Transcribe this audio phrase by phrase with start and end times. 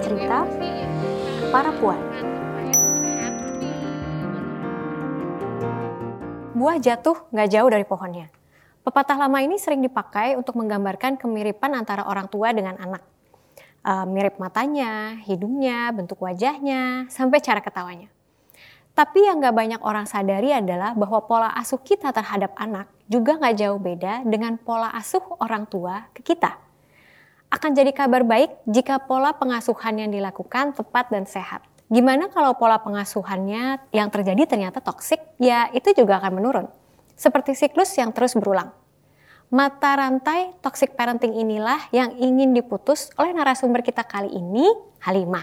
[0.00, 0.48] cerita
[1.52, 2.00] para puan.
[6.56, 8.28] Buah jatuh nggak jauh dari pohonnya.
[8.80, 13.04] Pepatah lama ini sering dipakai untuk menggambarkan kemiripan antara orang tua dengan anak.
[13.80, 18.12] Uh, mirip matanya, hidungnya, bentuk wajahnya, sampai cara ketawanya.
[18.92, 23.56] Tapi yang nggak banyak orang sadari adalah bahwa pola asuh kita terhadap anak juga nggak
[23.56, 26.69] jauh beda dengan pola asuh orang tua ke kita
[27.50, 31.66] akan jadi kabar baik jika pola pengasuhan yang dilakukan tepat dan sehat.
[31.90, 35.18] Gimana kalau pola pengasuhannya yang terjadi ternyata toksik?
[35.42, 36.66] Ya itu juga akan menurun.
[37.18, 38.70] Seperti siklus yang terus berulang.
[39.50, 44.70] Mata rantai toxic parenting inilah yang ingin diputus oleh narasumber kita kali ini,
[45.02, 45.42] Halimah.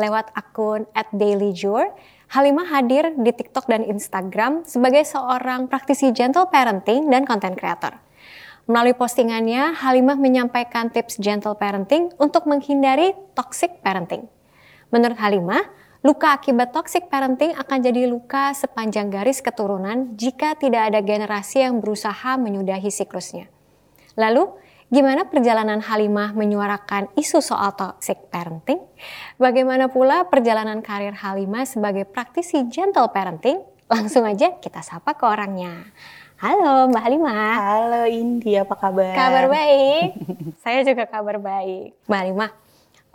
[0.00, 1.92] Lewat akun at dailyjur,
[2.32, 8.05] Halimah hadir di TikTok dan Instagram sebagai seorang praktisi gentle parenting dan content creator.
[8.66, 14.26] Melalui postingannya, Halimah menyampaikan tips gentle parenting untuk menghindari toxic parenting.
[14.90, 15.62] Menurut Halimah,
[16.02, 21.78] luka akibat toxic parenting akan jadi luka sepanjang garis keturunan jika tidak ada generasi yang
[21.78, 23.46] berusaha menyudahi siklusnya.
[24.18, 24.50] Lalu,
[24.90, 28.82] gimana perjalanan Halimah menyuarakan isu soal toxic parenting?
[29.38, 33.62] Bagaimana pula perjalanan karir Halimah sebagai praktisi gentle parenting?
[33.86, 35.86] Langsung aja kita sapa ke orangnya.
[36.36, 37.56] Halo Mbak Halimah.
[37.64, 39.16] Halo Indi, apa kabar?
[39.16, 40.20] Kabar baik.
[40.62, 41.96] Saya juga kabar baik.
[42.04, 42.50] Mbak Halimah,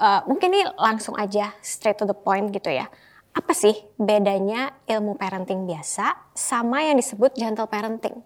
[0.02, 2.90] uh, mungkin ini langsung aja straight to the point gitu ya.
[3.38, 8.26] Apa sih bedanya ilmu parenting biasa sama yang disebut gentle parenting?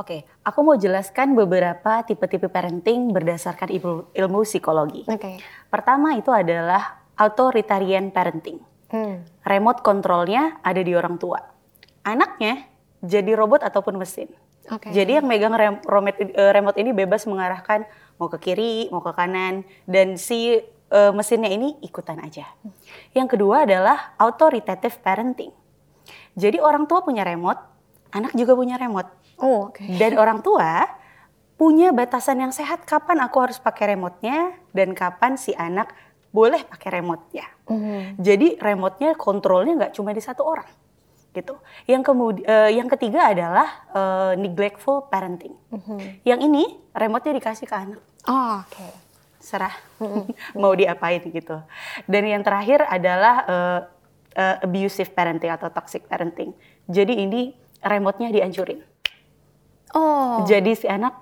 [0.00, 5.04] Oke, aku mau jelaskan beberapa tipe-tipe parenting berdasarkan ilmu, ilmu psikologi.
[5.12, 5.20] Oke.
[5.20, 5.36] Okay.
[5.68, 8.64] Pertama itu adalah authoritarian parenting.
[8.88, 9.28] Hmm.
[9.44, 11.36] Remote kontrolnya ada di orang tua.
[12.08, 12.71] Anaknya
[13.02, 14.30] jadi robot ataupun mesin.
[14.62, 14.94] Okay.
[14.94, 17.82] Jadi yang megang rem remote, uh, remote ini bebas mengarahkan
[18.16, 20.62] mau ke kiri, mau ke kanan, dan si
[20.94, 22.46] uh, mesinnya ini ikutan aja.
[23.10, 25.50] Yang kedua adalah authoritative parenting.
[26.38, 27.58] Jadi orang tua punya remote,
[28.14, 29.10] anak juga punya remote.
[29.42, 29.98] Oh, okay.
[29.98, 30.86] Dan orang tua
[31.58, 35.90] punya batasan yang sehat kapan aku harus pakai remote-nya dan kapan si anak
[36.30, 37.50] boleh pakai remote-nya.
[37.66, 37.98] Mm -hmm.
[38.22, 40.81] Jadi remote-nya kontrolnya nggak cuma di satu orang
[41.32, 41.56] gitu.
[41.88, 45.56] Yang kemudian uh, yang ketiga adalah uh, neglectful parenting.
[45.72, 45.98] Mm-hmm.
[46.28, 48.00] Yang ini remote-nya dikasih ke anak.
[48.28, 48.68] Oh, oke.
[48.68, 48.92] Okay.
[49.42, 50.24] Serah mm-hmm.
[50.62, 51.56] mau diapain gitu.
[52.04, 53.80] Dan yang terakhir adalah uh,
[54.36, 56.52] uh, abusive parenting atau toxic parenting.
[56.86, 58.84] Jadi ini remote-nya dihancurin.
[59.92, 60.44] Oh.
[60.48, 61.16] Jadi si anak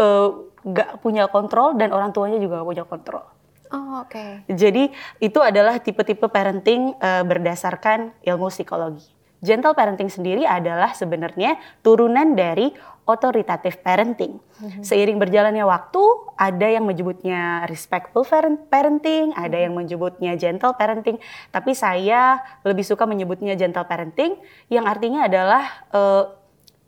[0.00, 0.28] uh,
[0.64, 3.24] gak punya kontrol dan orang tuanya juga gak punya kontrol.
[3.72, 4.12] Oh, oke.
[4.12, 4.30] Okay.
[4.54, 9.13] Jadi itu adalah tipe-tipe parenting uh, berdasarkan ilmu psikologi.
[9.44, 12.72] Gentle parenting sendiri adalah sebenarnya turunan dari
[13.04, 14.40] authoritative parenting.
[14.40, 14.80] Mm-hmm.
[14.80, 16.00] Seiring berjalannya waktu,
[16.40, 18.24] ada yang menyebutnya respectful
[18.72, 21.20] parenting, ada yang menyebutnya gentle parenting,
[21.52, 24.40] tapi saya lebih suka menyebutnya gentle parenting
[24.72, 26.32] yang artinya adalah uh,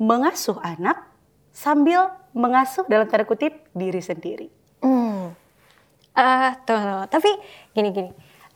[0.01, 1.05] mengasuh anak
[1.53, 4.49] sambil mengasuh dalam tanda kutip diri sendiri.
[4.81, 5.37] Hmm.
[6.17, 7.29] Uh, tuh, tuh, tapi
[7.77, 8.09] gini-gini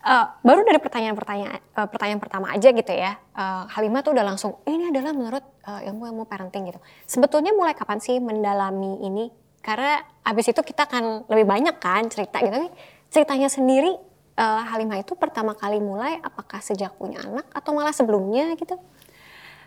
[0.05, 4.61] uh, baru dari pertanyaan-pertanyaan uh, pertanyaan pertama aja gitu ya, uh, Halimah tuh udah langsung
[4.65, 6.81] ini adalah menurut uh, ilmu-ilmu parenting gitu.
[7.05, 9.29] Sebetulnya mulai kapan sih mendalami ini?
[9.61, 12.53] Karena abis itu kita akan lebih banyak kan cerita gitu.
[12.53, 12.69] Tapi
[13.13, 13.93] ceritanya sendiri
[14.41, 18.81] uh, Halimah itu pertama kali mulai apakah sejak punya anak atau malah sebelumnya gitu?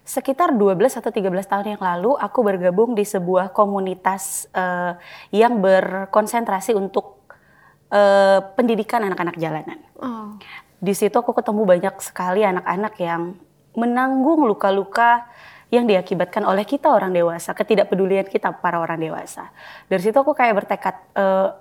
[0.04, 5.00] Sekitar 12 atau 13 tahun yang lalu aku bergabung di sebuah komunitas uh,
[5.32, 7.23] yang berkonsentrasi untuk
[7.94, 9.80] uh, pendidikan anak-anak jalanan.
[10.02, 10.36] Oh.
[10.84, 13.38] Di situ aku ketemu banyak sekali anak-anak yang
[13.78, 15.30] menanggung luka-luka
[15.74, 19.50] yang diakibatkan oleh kita orang dewasa, ketidakpedulian kita para orang dewasa.
[19.90, 21.58] Dari situ aku kayak bertekad uh,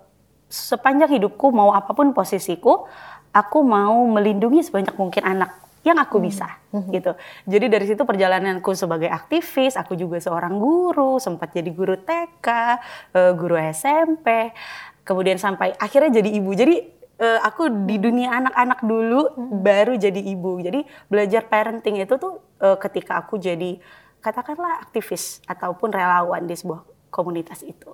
[0.53, 2.85] sepanjang hidupku mau apa pun posisiku,
[3.33, 6.27] aku mau melindungi sebanyak mungkin anak yang aku hmm.
[6.29, 6.89] bisa hmm.
[6.95, 7.13] gitu.
[7.49, 12.49] Jadi dari situ perjalananku sebagai aktivis, aku juga seorang guru, sempat jadi guru TK,
[13.17, 14.53] eh, guru SMP
[15.03, 16.51] kemudian sampai akhirnya jadi ibu.
[16.55, 16.77] Jadi
[17.23, 19.63] uh, aku di dunia anak-anak dulu hmm.
[19.63, 20.59] baru jadi ibu.
[20.63, 23.79] Jadi belajar parenting itu tuh uh, ketika aku jadi
[24.23, 27.91] katakanlah aktivis ataupun relawan di sebuah komunitas itu.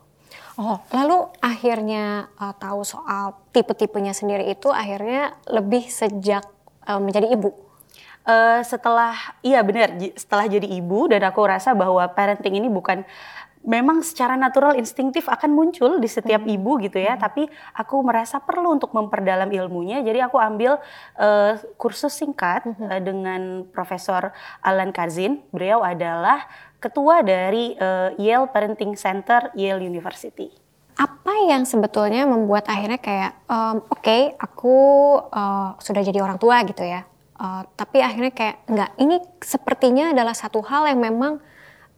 [0.59, 6.45] Oh, lalu akhirnya uh, tahu soal tipe-tipenya sendiri itu akhirnya lebih sejak
[6.85, 7.55] uh, menjadi ibu.
[8.29, 13.09] Uh, setelah iya benar setelah jadi ibu dan aku rasa bahwa parenting ini bukan
[13.65, 16.55] memang secara natural instingtif akan muncul di setiap hmm.
[16.55, 17.23] ibu gitu ya, hmm.
[17.23, 17.43] tapi
[17.75, 20.03] aku merasa perlu untuk memperdalam ilmunya.
[20.03, 20.79] Jadi aku ambil
[21.19, 22.87] uh, kursus singkat hmm.
[22.87, 23.41] uh, dengan
[23.71, 24.31] Profesor
[24.63, 25.43] Alan Kazin.
[25.51, 26.47] Beliau adalah
[26.79, 30.51] ketua dari uh, Yale Parenting Center Yale University.
[30.99, 34.75] apa yang sebetulnya membuat akhirnya kayak um, oke okay, aku
[35.31, 37.07] uh, sudah jadi orang tua gitu ya
[37.39, 41.39] uh, tapi akhirnya kayak enggak ini sepertinya adalah satu hal yang memang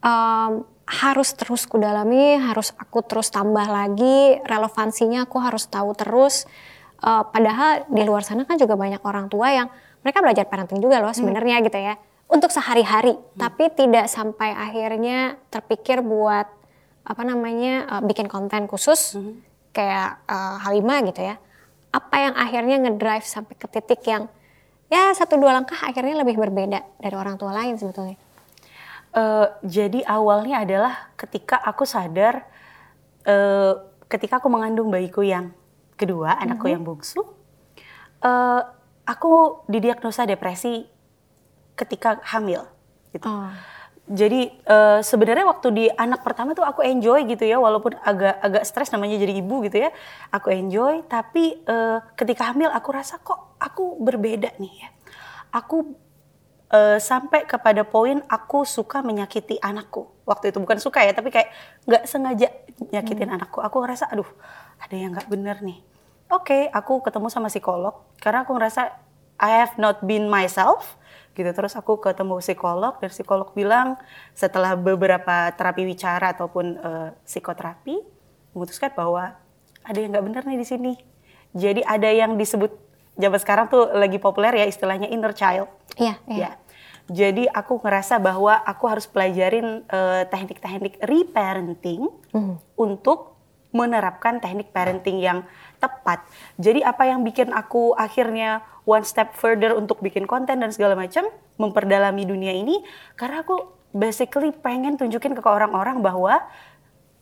[0.05, 0.53] um,
[0.91, 6.51] harus terus kudalami harus aku terus tambah lagi relevansinya aku harus tahu terus
[7.07, 9.69] uh, padahal di luar sana kan juga banyak orang tua yang
[10.03, 11.65] mereka belajar parenting juga loh sebenarnya hmm.
[11.71, 11.95] gitu ya
[12.27, 13.39] untuk sehari-hari hmm.
[13.39, 16.61] tapi tidak sampai akhirnya terpikir buat
[17.11, 19.35] apa namanya uh, bikin konten khusus mm-hmm.
[19.75, 21.41] kayak uh, Halima gitu ya.
[21.91, 24.31] Apa yang akhirnya ngedrive sampai ke titik yang
[24.87, 28.15] ya satu dua langkah akhirnya lebih berbeda dari orang tua lain sebetulnya.
[29.11, 32.47] Uh, jadi awalnya adalah ketika aku sadar
[33.27, 33.75] uh,
[34.07, 35.51] ketika aku mengandung bayiku yang
[35.99, 36.43] kedua, mm-hmm.
[36.47, 37.27] anakku yang bungsu,
[38.23, 38.63] uh,
[39.03, 40.87] aku didiagnosa depresi
[41.75, 42.71] ketika hamil
[43.11, 43.27] gitu.
[43.27, 43.51] Oh
[44.11, 48.67] jadi uh, sebenarnya waktu di anak pertama tuh aku enjoy gitu ya walaupun agak agak
[48.67, 49.95] stres namanya jadi ibu gitu ya
[50.35, 54.89] aku enjoy tapi uh, ketika hamil aku rasa kok aku berbeda nih ya
[55.55, 55.95] aku
[56.71, 60.09] uh, sampai kepada poin aku suka menyakiti anakku.
[60.25, 61.51] Waktu itu bukan suka ya tapi kayak
[61.87, 62.49] nggak sengaja
[62.91, 63.37] nyakitin hmm.
[63.37, 63.59] anakku.
[63.61, 64.29] Aku ngerasa aduh
[64.81, 65.79] ada yang nggak bener nih.
[66.31, 68.95] Oke okay, aku ketemu sama psikolog karena aku ngerasa
[69.41, 71.01] I have not been myself
[71.35, 71.51] gitu.
[71.51, 73.99] Terus aku ketemu psikolog dan psikolog bilang
[74.37, 77.99] setelah beberapa terapi wicara ataupun uh, psikoterapi
[78.55, 79.35] memutuskan bahwa
[79.83, 80.93] ada yang nggak benar nih di sini.
[81.51, 82.90] Jadi ada yang disebut
[83.21, 85.69] zaman sekarang tuh lagi populer ya istilahnya inner child
[86.01, 86.51] iya iya ya.
[87.07, 92.57] jadi aku ngerasa bahwa aku harus pelajarin uh, teknik-teknik reparenting mm.
[92.81, 93.31] untuk
[93.71, 95.47] menerapkan teknik parenting yang
[95.79, 96.27] tepat.
[96.59, 101.31] Jadi apa yang bikin aku akhirnya one step further untuk bikin konten dan segala macam,
[101.55, 102.83] memperdalami dunia ini
[103.15, 106.43] karena aku basically pengen tunjukin ke orang-orang bahwa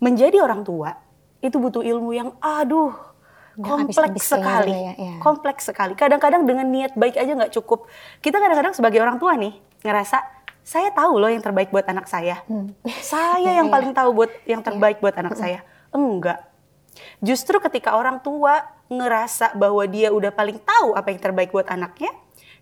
[0.01, 0.97] menjadi orang tua
[1.41, 2.93] itu butuh ilmu yang aduh
[3.59, 5.15] kompleks sekali, ya, ya.
[5.19, 5.93] kompleks sekali.
[5.99, 7.91] Kadang-kadang dengan niat baik aja nggak cukup.
[8.23, 10.23] Kita kadang-kadang sebagai orang tua nih ngerasa
[10.63, 12.45] saya tahu loh yang terbaik buat anak saya.
[12.47, 12.71] Hmm.
[13.01, 15.41] Saya yang ya, paling tahu buat yang terbaik buat anak hmm.
[15.41, 15.61] saya.
[15.91, 16.45] Enggak.
[17.25, 22.13] Justru ketika orang tua ngerasa bahwa dia udah paling tahu apa yang terbaik buat anaknya,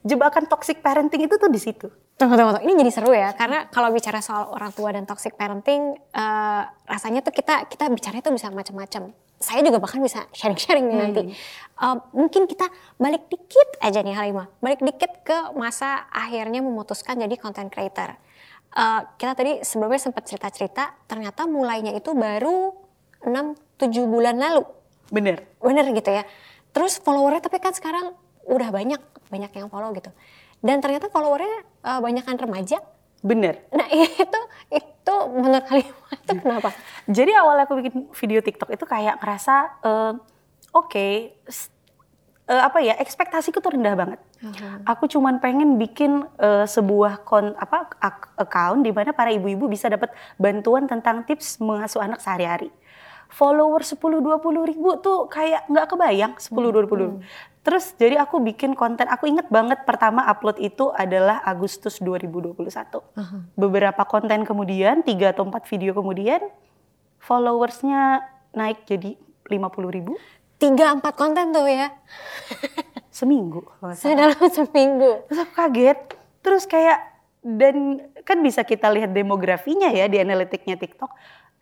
[0.07, 1.91] jebakan toxic parenting itu tuh di situ.
[2.17, 2.65] Tunggu, tunggu, tunggu.
[2.65, 7.21] Ini jadi seru ya, karena kalau bicara soal orang tua dan toxic parenting, uh, rasanya
[7.21, 9.13] tuh kita kita bicara itu bisa macam-macam.
[9.37, 11.05] Saya juga bahkan bisa sharing-sharing nih hmm.
[11.05, 11.23] nanti.
[11.77, 12.67] Uh, mungkin kita
[12.97, 18.17] balik dikit aja nih Halimah, balik dikit ke masa akhirnya memutuskan jadi content creator.
[18.73, 22.73] Uh, kita tadi sebelumnya sempat cerita-cerita, ternyata mulainya itu baru
[23.25, 24.65] 6-7 bulan lalu.
[25.13, 25.45] Bener.
[25.61, 26.25] Bener gitu ya.
[26.73, 28.17] Terus followernya tapi kan sekarang
[28.49, 30.13] udah banyak, banyak yang follow gitu.
[30.65, 32.81] Dan ternyata followernya uh, banyakan remaja.
[33.21, 33.65] Bener.
[33.73, 34.41] Nah itu
[34.73, 34.96] itu
[35.31, 36.71] menurut kalian itu kenapa?
[37.07, 40.13] Jadi awalnya aku bikin video TikTok itu kayak ngerasa uh,
[40.75, 41.37] oke okay,
[42.51, 44.21] uh, apa ya ekspektasiku tuh rendah banget.
[44.45, 44.85] Uh-huh.
[44.85, 47.89] Aku cuman pengen bikin uh, sebuah kon apa
[48.37, 52.69] account di mana para ibu-ibu bisa dapat bantuan tentang tips mengasuh anak sehari-hari
[53.37, 57.21] follower 10-20 ribu tuh kayak nggak kebayang 10-20 hmm.
[57.67, 62.55] Terus jadi aku bikin konten, aku inget banget pertama upload itu adalah Agustus 2021.
[62.55, 63.43] Uh -huh.
[63.59, 66.47] Beberapa konten kemudian, tiga atau empat video kemudian,
[67.19, 68.23] followersnya
[68.55, 69.19] naik jadi
[69.51, 70.15] 50 ribu.
[70.63, 71.91] Tiga empat konten tuh ya?
[73.19, 73.67] seminggu.
[73.99, 75.27] Saya dalam seminggu.
[75.27, 76.01] Terus aku kaget.
[76.47, 76.99] Terus kayak,
[77.43, 81.11] dan kan bisa kita lihat demografinya ya di analitiknya TikTok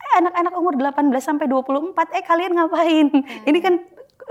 [0.04, 3.06] eh anak-anak umur 18 sampai 24 eh kalian ngapain?
[3.08, 3.48] Hmm.
[3.48, 3.74] Ini kan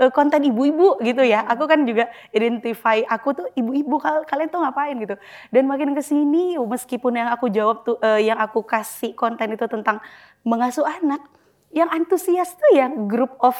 [0.00, 1.42] uh, konten ibu-ibu gitu ya.
[1.42, 1.52] Hmm.
[1.58, 5.16] Aku kan juga identify aku tuh ibu-ibu kalian tuh ngapain gitu.
[5.50, 9.66] Dan makin ke sini meskipun yang aku jawab tuh uh, yang aku kasih konten itu
[9.66, 9.98] tentang
[10.46, 11.24] mengasuh anak,
[11.74, 13.56] yang antusias tuh yang grup of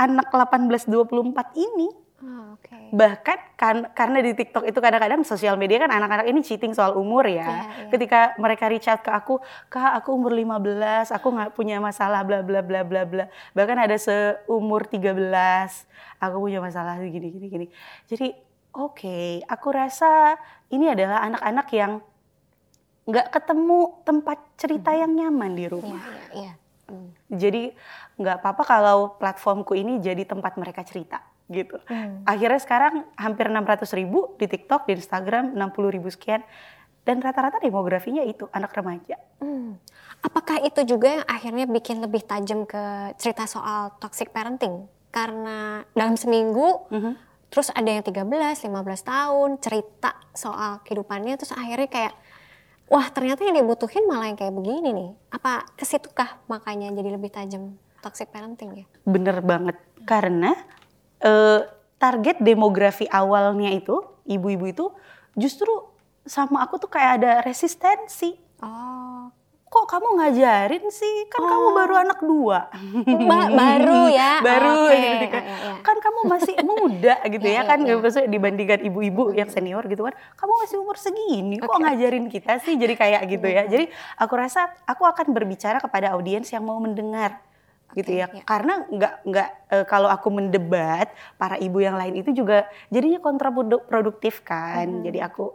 [0.00, 2.92] anak 18 24 ini Oh, okay.
[2.92, 7.24] Bahkan kan karena di TikTok itu kadang-kadang sosial media kan anak-anak ini cheating soal umur
[7.24, 7.40] ya.
[7.40, 7.88] Yeah, yeah.
[7.88, 9.40] Ketika mereka reach out ke aku,
[9.72, 13.24] "Kak, aku umur 15, aku nggak punya masalah bla bla bla bla bla."
[13.56, 15.88] Bahkan ada seumur 13,
[16.20, 17.66] aku punya masalah gini gini gini.
[18.04, 18.36] Jadi,
[18.76, 20.36] oke, okay, aku rasa
[20.68, 21.92] ini adalah anak-anak yang
[23.08, 25.00] nggak ketemu tempat cerita hmm.
[25.00, 26.04] yang nyaman di rumah.
[26.04, 26.54] Yeah, yeah, yeah.
[26.84, 27.16] Hmm.
[27.32, 27.72] Jadi
[28.20, 31.76] nggak apa-apa kalau platformku ini jadi tempat mereka cerita gitu.
[31.90, 32.22] Hmm.
[32.24, 36.40] Akhirnya sekarang hampir 600 ribu di TikTok, di Instagram 60 ribu sekian.
[37.00, 39.18] Dan rata-rata demografinya itu anak remaja.
[39.42, 39.76] Hmm.
[40.20, 44.86] Apakah itu juga yang akhirnya bikin lebih tajam ke cerita soal toxic parenting?
[45.10, 47.12] Karena dalam seminggu, mm -hmm.
[47.50, 48.70] terus ada yang 13, 15
[49.02, 52.14] tahun cerita soal kehidupannya, terus akhirnya kayak,
[52.86, 55.10] wah ternyata yang dibutuhin malah yang kayak begini nih.
[55.34, 57.80] Apa ke situkah makanya jadi lebih tajam?
[58.00, 58.84] toxic parenting ya?
[59.04, 59.76] Bener banget,
[60.08, 60.56] karena
[61.24, 61.60] uh,
[62.00, 64.86] target demografi awalnya itu, ibu-ibu itu
[65.36, 65.70] justru
[66.24, 68.36] sama aku tuh kayak ada resistensi.
[68.60, 69.32] Oh.
[69.70, 71.30] Kok kamu ngajarin sih?
[71.30, 71.48] Kan oh.
[71.48, 72.58] kamu baru anak dua.
[73.06, 74.32] Ba baru ya?
[74.50, 74.90] baru.
[74.90, 74.98] Okay.
[74.98, 75.42] Gitu kan.
[75.46, 75.72] Ya, ya.
[75.78, 77.78] kan kamu masih muda gitu ya, ya, kan.
[77.86, 77.94] Ya.
[77.94, 80.14] Maksudnya dibandingkan ibu-ibu yang senior gitu kan.
[80.34, 81.70] Kamu masih umur segini, okay.
[81.70, 82.74] kok ngajarin kita sih?
[82.74, 83.62] Jadi kayak gitu ya.
[83.70, 87.38] Jadi aku rasa aku akan berbicara kepada audiens yang mau mendengar
[87.96, 88.26] gitu ya.
[88.30, 88.42] ya.
[88.46, 94.42] Karena nggak nggak e, kalau aku mendebat para ibu yang lain itu juga jadinya kontraproduktif
[94.46, 94.86] kan.
[94.86, 95.02] Hmm.
[95.06, 95.54] Jadi aku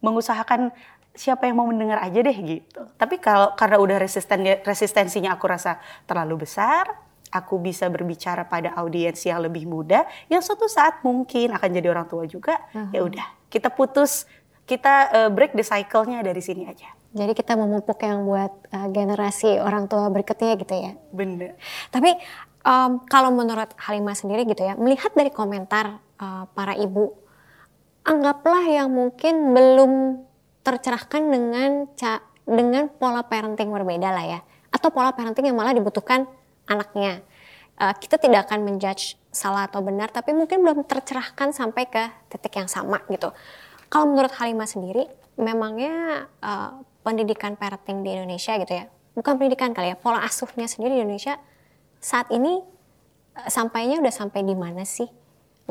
[0.00, 0.70] mengusahakan
[1.16, 2.82] siapa yang mau mendengar aja deh gitu.
[3.00, 6.86] Tapi kalau karena udah resisten resistensinya aku rasa terlalu besar,
[7.32, 12.06] aku bisa berbicara pada audiens yang lebih muda yang suatu saat mungkin akan jadi orang
[12.06, 12.60] tua juga.
[12.72, 12.92] Hmm.
[12.92, 14.28] Ya udah, kita putus
[14.66, 16.95] kita uh, break the cycle-nya dari sini aja.
[17.16, 20.92] Jadi kita memupuk yang buat uh, generasi orang tua berikutnya gitu ya.
[21.16, 21.56] Bener.
[21.88, 22.12] Tapi
[22.60, 27.16] um, kalau menurut Halimah sendiri gitu ya, melihat dari komentar uh, para ibu,
[28.04, 29.92] anggaplah yang mungkin belum
[30.60, 36.28] tercerahkan dengan ca dengan pola parenting berbeda lah ya, atau pola parenting yang malah dibutuhkan
[36.68, 37.24] anaknya.
[37.80, 42.60] Uh, kita tidak akan menjudge salah atau benar, tapi mungkin belum tercerahkan sampai ke titik
[42.60, 43.32] yang sama gitu.
[43.88, 45.06] Kalau menurut Halimah sendiri,
[45.36, 48.90] memangnya uh, pendidikan parenting di Indonesia gitu ya.
[49.14, 51.38] Bukan pendidikan kali ya, pola asuhnya sendiri di Indonesia
[52.02, 52.58] saat ini
[53.38, 55.06] eh, sampainya udah sampai di mana sih?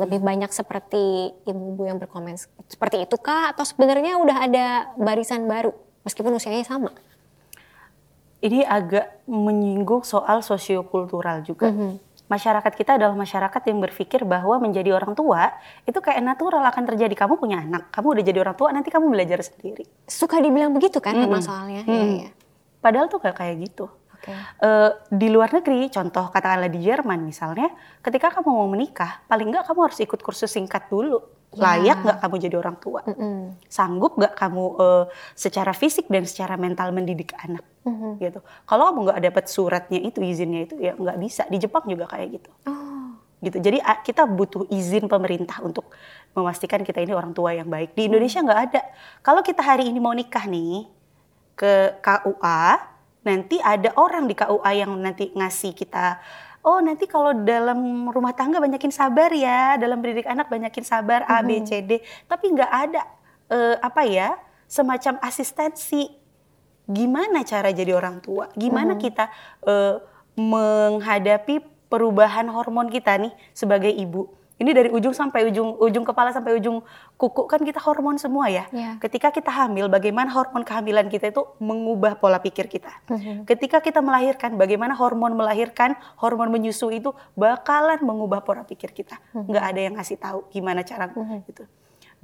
[0.00, 3.52] Lebih banyak seperti ibu-ibu yang berkomen seperti itu kah?
[3.52, 4.66] Atau sebenarnya udah ada
[4.96, 5.76] barisan baru
[6.08, 6.96] meskipun usianya sama?
[8.40, 11.68] Ini agak menyinggung soal sosiokultural juga.
[11.68, 15.54] Mm -hmm masyarakat kita adalah masyarakat yang berpikir bahwa menjadi orang tua
[15.86, 17.14] itu kayak natural akan terjadi.
[17.14, 19.86] Kamu punya anak, kamu udah jadi orang tua, nanti kamu belajar sendiri.
[20.06, 21.42] Suka dibilang begitu kan -hmm.
[21.42, 21.82] soalnya.
[21.86, 21.94] -hmm.
[21.94, 22.30] ya, ya.
[22.82, 23.90] Padahal tuh gak kayak gitu.
[24.26, 24.34] Okay.
[24.34, 27.70] Uh, eh, di luar negeri, contoh katakanlah di Jerman misalnya,
[28.02, 31.22] ketika kamu mau menikah, paling nggak kamu harus ikut kursus singkat dulu.
[31.56, 33.00] Layak nggak kamu jadi orang tua?
[33.06, 33.38] Mm -hmm.
[33.70, 37.62] sanggup nggak kamu uh, secara fisik dan secara mental mendidik anak?
[37.86, 38.12] Mm -hmm.
[38.18, 38.40] gitu.
[38.66, 41.46] Kalau kamu nggak dapat suratnya itu izinnya itu ya nggak bisa.
[41.46, 42.50] Di Jepang juga kayak gitu.
[42.66, 43.14] Oh.
[43.40, 43.56] gitu.
[43.62, 45.94] Jadi kita butuh izin pemerintah untuk
[46.34, 47.94] memastikan kita ini orang tua yang baik.
[47.94, 48.82] Di Indonesia nggak ada.
[49.22, 50.84] Kalau kita hari ini mau nikah nih
[51.56, 52.95] ke KUA
[53.26, 56.22] nanti ada orang di KUA yang nanti ngasih kita
[56.66, 61.40] oh nanti kalau dalam rumah tangga banyakin sabar ya, dalam pendidik anak banyakin sabar A
[61.46, 61.62] B.
[61.62, 63.06] C D, tapi nggak ada
[63.54, 64.34] uh, apa ya
[64.66, 66.10] semacam asistensi
[66.90, 69.00] gimana cara jadi orang tua, gimana hmm.
[69.00, 69.30] kita
[69.62, 70.02] uh,
[70.34, 76.56] menghadapi perubahan hormon kita nih sebagai ibu ini dari ujung sampai ujung ujung kepala sampai
[76.56, 76.80] ujung
[77.20, 78.64] kuku kan kita hormon semua ya.
[78.72, 78.96] Yeah.
[78.96, 82.88] Ketika kita hamil, bagaimana hormon kehamilan kita itu mengubah pola pikir kita.
[83.12, 83.44] Mm-hmm.
[83.44, 89.20] Ketika kita melahirkan, bagaimana hormon melahirkan, hormon menyusui itu bakalan mengubah pola pikir kita.
[89.36, 89.44] Mm-hmm.
[89.44, 91.52] Nggak ada yang ngasih tahu gimana cara mm-hmm.
[91.52, 91.64] itu.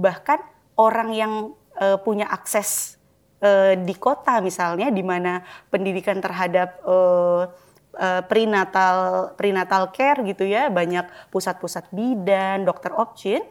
[0.00, 0.38] Bahkan
[0.80, 1.32] orang yang
[1.76, 2.96] uh, punya akses
[3.44, 7.52] uh, di kota misalnya, di mana pendidikan terhadap uh,
[7.96, 13.42] uh, prenatal prenatal care gitu ya banyak pusat-pusat bidan dokter opcin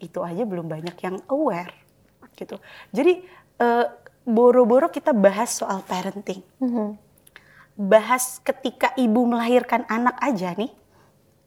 [0.00, 1.72] itu aja belum banyak yang aware
[2.36, 2.60] gitu.
[2.92, 3.24] Jadi
[3.64, 3.88] uh,
[4.28, 6.42] boro-boro kita bahas soal parenting.
[6.60, 6.88] Mm-hmm.
[7.76, 10.72] bahas ketika ibu melahirkan anak aja nih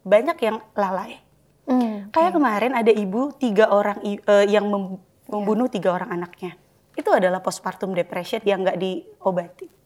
[0.06, 1.18] banyak yang lalai.
[1.66, 6.54] Mm, kayak kemarin ada ibu tiga orang uh, yang mem- membunuh tiga orang anaknya.
[6.94, 9.79] Itu adalah postpartum depression yang nggak diobati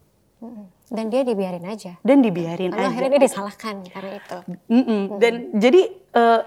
[0.85, 1.97] dan dia dibiarin aja.
[2.05, 2.89] Dan dibiarin Lalu aja.
[2.93, 4.37] akhirnya dia disalahkan karena itu.
[4.69, 5.01] Mm -mm.
[5.17, 5.81] Dan jadi
[6.13, 6.41] uh,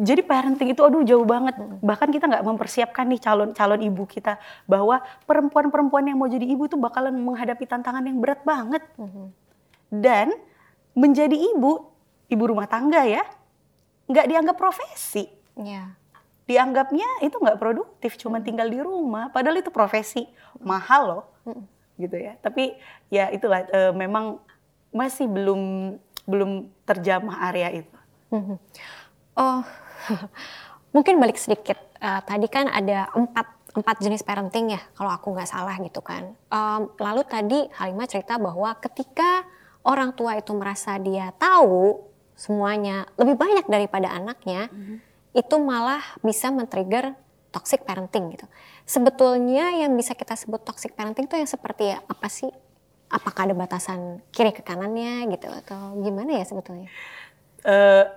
[0.00, 1.60] jadi parenting itu aduh jauh banget.
[1.60, 1.84] Mm.
[1.84, 6.80] Bahkan kita nggak mempersiapkan nih calon-calon ibu kita bahwa perempuan-perempuan yang mau jadi ibu itu
[6.80, 8.80] bakalan menghadapi tantangan yang berat banget.
[8.96, 9.28] Mm.
[9.92, 10.32] Dan
[10.96, 11.84] menjadi ibu,
[12.32, 13.20] ibu rumah tangga ya,
[14.08, 15.28] nggak dianggap profesi.
[15.60, 15.92] Yeah.
[16.48, 18.44] Dianggapnya itu nggak produktif, cuma mm.
[18.48, 19.28] tinggal di rumah.
[19.28, 20.24] Padahal itu profesi
[20.64, 21.24] mahal loh.
[21.44, 22.36] Mm gitu ya.
[22.40, 22.76] Tapi
[23.12, 24.40] ya itulah e, memang
[24.92, 25.94] masih belum
[26.28, 27.98] belum terjamah area itu.
[28.30, 28.56] Mhm.
[29.36, 29.60] Oh,
[30.94, 31.80] mungkin balik sedikit.
[32.02, 36.36] Uh, tadi kan ada empat empat jenis parenting ya, kalau aku nggak salah gitu kan.
[36.52, 39.48] Um, lalu tadi Halimah cerita bahwa ketika
[39.86, 42.04] orang tua itu merasa dia tahu
[42.36, 44.96] semuanya lebih banyak daripada anaknya, mm -hmm.
[45.32, 47.16] itu malah bisa men-trigger
[47.52, 48.48] toxic parenting gitu.
[48.88, 52.48] Sebetulnya yang bisa kita sebut toxic parenting itu yang seperti apa sih?
[53.12, 56.88] Apakah ada batasan kiri ke kanannya gitu atau gimana ya sebetulnya?
[57.62, 58.08] Uh,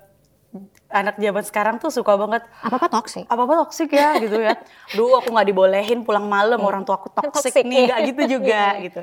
[0.87, 4.55] anak zaman sekarang tuh suka banget apa apa toksik apa apa toksik ya gitu ya.
[4.95, 7.91] Duh aku nggak dibolehin pulang malam orang tua aku toksik nih.
[7.91, 9.01] Nggak gitu juga gitu.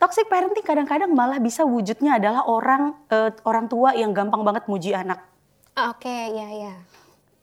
[0.00, 4.96] Toxic parenting kadang-kadang malah bisa wujudnya adalah orang uh, orang tua yang gampang banget muji
[4.96, 5.20] anak.
[5.76, 6.74] Oke okay, ya ya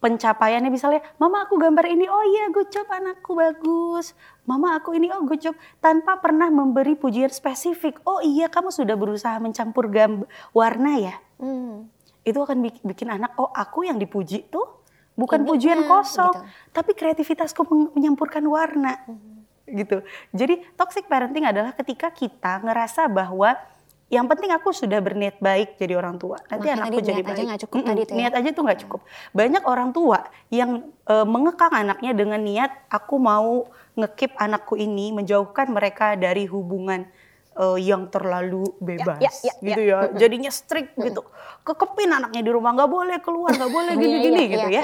[0.02, 4.18] pencapaiannya misalnya mama aku gambar ini oh iya job anakku bagus
[4.50, 9.38] mama aku ini oh job tanpa pernah memberi pujian spesifik oh iya kamu sudah berusaha
[9.38, 10.26] mencampur gambar
[10.58, 11.86] warna ya hmm.
[12.26, 14.82] itu akan bikin anak oh aku yang dipuji tuh
[15.14, 16.74] bukan pujian kosong gitu.
[16.74, 17.62] tapi kreativitasku
[17.94, 19.78] menyampurkan warna hmm.
[19.86, 20.02] gitu
[20.34, 23.54] jadi toxic parenting adalah ketika kita ngerasa bahwa
[24.12, 26.36] yang penting aku sudah berniat baik jadi orang tua.
[26.52, 27.48] Nanti Maka anakku jadi baik.
[27.48, 28.20] Aja cukup mm -mm, tadi tuh ya?
[28.20, 29.02] Niat aja tuh nggak cukup.
[29.32, 30.20] Banyak orang tua
[30.52, 30.72] yang
[31.08, 37.08] e, mengekang anaknya dengan niat aku mau ngekip anakku ini menjauhkan mereka dari hubungan
[37.56, 39.98] e, yang terlalu bebas ya, ya, ya, gitu ya.
[40.04, 40.20] ya.
[40.20, 41.24] Jadinya strict gitu.
[41.64, 44.84] Kekepin anaknya di rumah nggak boleh keluar, nggak boleh iya, gini-gini gitu ya.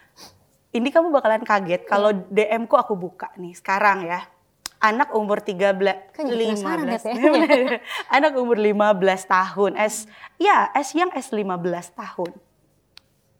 [0.80, 4.24] Ini kamu bakalan kaget kalau DM ku aku buka nih sekarang ya
[4.80, 5.76] anak umur 13
[6.16, 6.64] kan 15
[7.04, 7.14] ya?
[8.16, 8.96] anak umur 15
[9.28, 10.08] tahun S
[10.40, 11.46] ya S yang S 15
[11.92, 12.32] tahun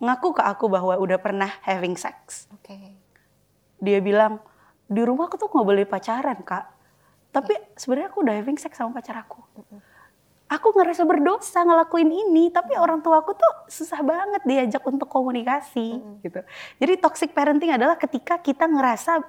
[0.00, 2.48] ngaku ke aku bahwa udah pernah having sex.
[2.56, 2.72] Oke.
[2.72, 2.96] Okay.
[3.84, 4.40] Dia bilang
[4.88, 6.64] di rumah aku tuh nggak boleh pacaran kak,
[7.30, 7.76] tapi yeah.
[7.76, 9.44] sebenarnya aku udah having sex sama pacar aku.
[10.50, 16.02] Aku ngerasa berdosa ngelakuin ini, tapi orang tua aku tuh susah banget diajak untuk komunikasi
[16.02, 16.40] mm gitu.
[16.82, 19.22] Jadi toxic parenting adalah ketika kita ngerasa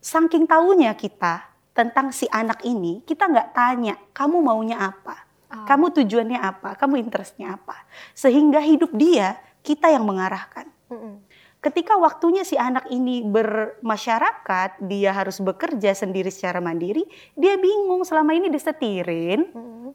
[0.00, 5.16] saking tahunya kita tentang si anak ini, kita nggak tanya, kamu maunya apa?
[5.52, 5.64] Oh.
[5.68, 6.76] Kamu tujuannya apa?
[6.76, 7.76] Kamu interestnya apa?
[8.16, 10.68] Sehingga hidup dia, kita yang mengarahkan.
[10.92, 11.20] Mm.
[11.62, 17.06] Ketika waktunya si anak ini bermasyarakat, dia harus bekerja sendiri secara mandiri,
[17.38, 19.46] dia bingung selama ini disetirin,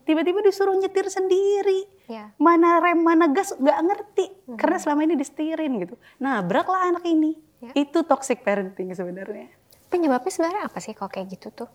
[0.07, 1.83] tiba-tiba disuruh nyetir sendiri.
[2.07, 2.31] Yeah.
[2.39, 4.25] Mana rem, mana gas, nggak ngerti.
[4.31, 4.55] Mm -hmm.
[4.55, 5.99] Karena selama ini disetirin gitu.
[6.23, 7.35] Nah, beraklah anak ini.
[7.59, 7.83] Yeah.
[7.83, 9.51] Itu toxic parenting sebenarnya.
[9.87, 11.69] Penyebabnya sebenarnya apa sih kalau kayak gitu tuh?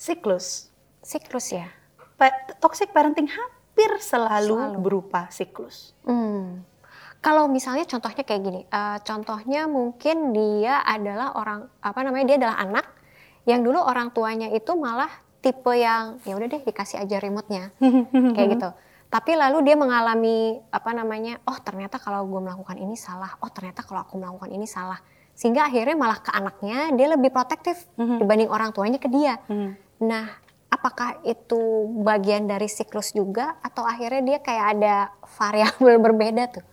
[0.00, 0.72] Siklus.
[1.04, 1.68] Siklus ya?
[2.16, 2.32] Pa
[2.62, 4.78] toxic parenting hampir selalu, selalu.
[4.80, 5.92] berupa siklus.
[6.08, 6.64] Hmm.
[7.24, 12.56] Kalau misalnya contohnya kayak gini, uh, contohnya mungkin dia adalah orang apa namanya dia adalah
[12.60, 12.86] anak
[13.48, 15.08] yang dulu orang tuanya itu malah
[15.40, 17.72] tipe yang ya udah deh dikasih aja remote-nya
[18.36, 18.70] kayak gitu.
[19.12, 23.84] Tapi lalu dia mengalami apa namanya, oh ternyata kalau gue melakukan ini salah, oh ternyata
[23.84, 24.98] kalau aku melakukan ini salah
[25.34, 28.18] sehingga akhirnya malah ke anaknya dia lebih protektif mm-hmm.
[28.22, 29.42] dibanding orang tuanya ke dia.
[29.50, 29.70] Mm-hmm.
[30.06, 30.30] Nah,
[30.70, 34.94] apakah itu bagian dari siklus juga atau akhirnya dia kayak ada
[35.34, 36.64] variabel berbeda tuh?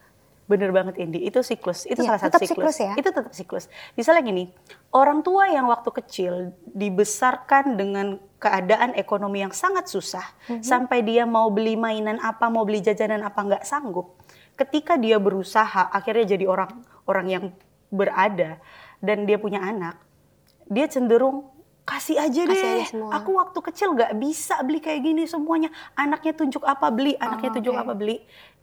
[0.46, 2.76] Bener banget Indi, itu siklus, itu iya, salah satu siklus.
[2.76, 2.94] siklus ya?
[3.00, 3.66] Itu tetap siklus.
[3.96, 4.44] Misalnya gini,
[4.92, 10.60] orang tua yang waktu kecil dibesarkan dengan keadaan ekonomi yang sangat susah, mm-hmm.
[10.60, 14.20] sampai dia mau beli mainan apa, mau beli jajanan apa nggak sanggup.
[14.60, 17.46] Ketika dia berusaha, akhirnya jadi orang orang yang
[17.92, 18.58] berada
[19.04, 20.00] dan dia punya anak,
[20.72, 21.52] dia cenderung
[21.84, 22.56] kasih aja deh.
[22.56, 23.10] Kasih aja semua.
[23.20, 25.70] Aku waktu kecil gak bisa beli kayak gini semuanya.
[25.98, 27.84] Anaknya tunjuk apa beli, anaknya oh, tunjuk okay.
[27.84, 28.18] apa beli.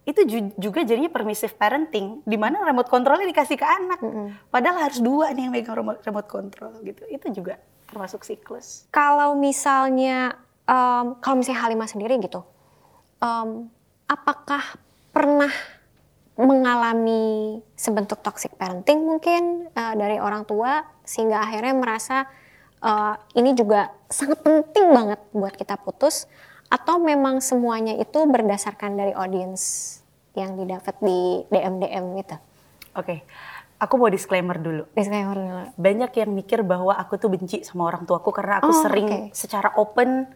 [0.07, 0.25] Itu
[0.57, 3.99] juga jadinya permissive parenting, di mana remote controlnya dikasih ke anak.
[4.01, 4.27] Mm -hmm.
[4.49, 7.05] Padahal harus dua nih yang megang remote, remote control gitu.
[7.05, 8.89] Itu juga termasuk siklus.
[8.89, 10.33] Kalau misalnya,
[10.65, 12.41] um, kalau misalnya Halimah sendiri gitu,
[13.21, 13.69] um,
[14.09, 14.63] apakah
[15.13, 15.51] pernah
[16.39, 22.17] mengalami sebentuk toxic parenting mungkin uh, dari orang tua sehingga akhirnya merasa
[22.79, 26.31] uh, ini juga sangat penting banget buat kita putus
[26.71, 29.99] atau memang semuanya itu berdasarkan dari audience
[30.37, 32.37] yang didapat di DM DM itu.
[32.95, 33.03] Oke.
[33.03, 33.19] Okay.
[33.79, 34.83] Aku mau disclaimer dulu.
[34.91, 35.63] Disclaimer dulu.
[35.79, 39.23] Banyak yang mikir bahwa aku tuh benci sama orang tuaku karena aku oh, sering okay.
[39.31, 40.27] secara open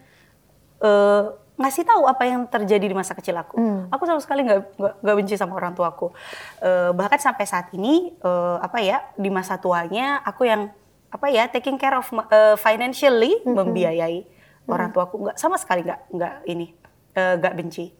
[0.79, 3.55] uh, ngasih tahu apa yang terjadi di masa kecil aku.
[3.55, 3.87] Hmm.
[3.87, 6.11] Aku sama sekali nggak nggak benci sama orang tuaku.
[6.59, 10.67] Uh, bahkan sampai saat ini uh, apa ya di masa tuanya aku yang
[11.07, 13.55] apa ya taking care of uh, financially hmm.
[13.55, 14.67] membiayai hmm.
[14.67, 16.67] orang tuaku nggak sama sekali nggak nggak ini
[17.15, 17.95] nggak uh, benci.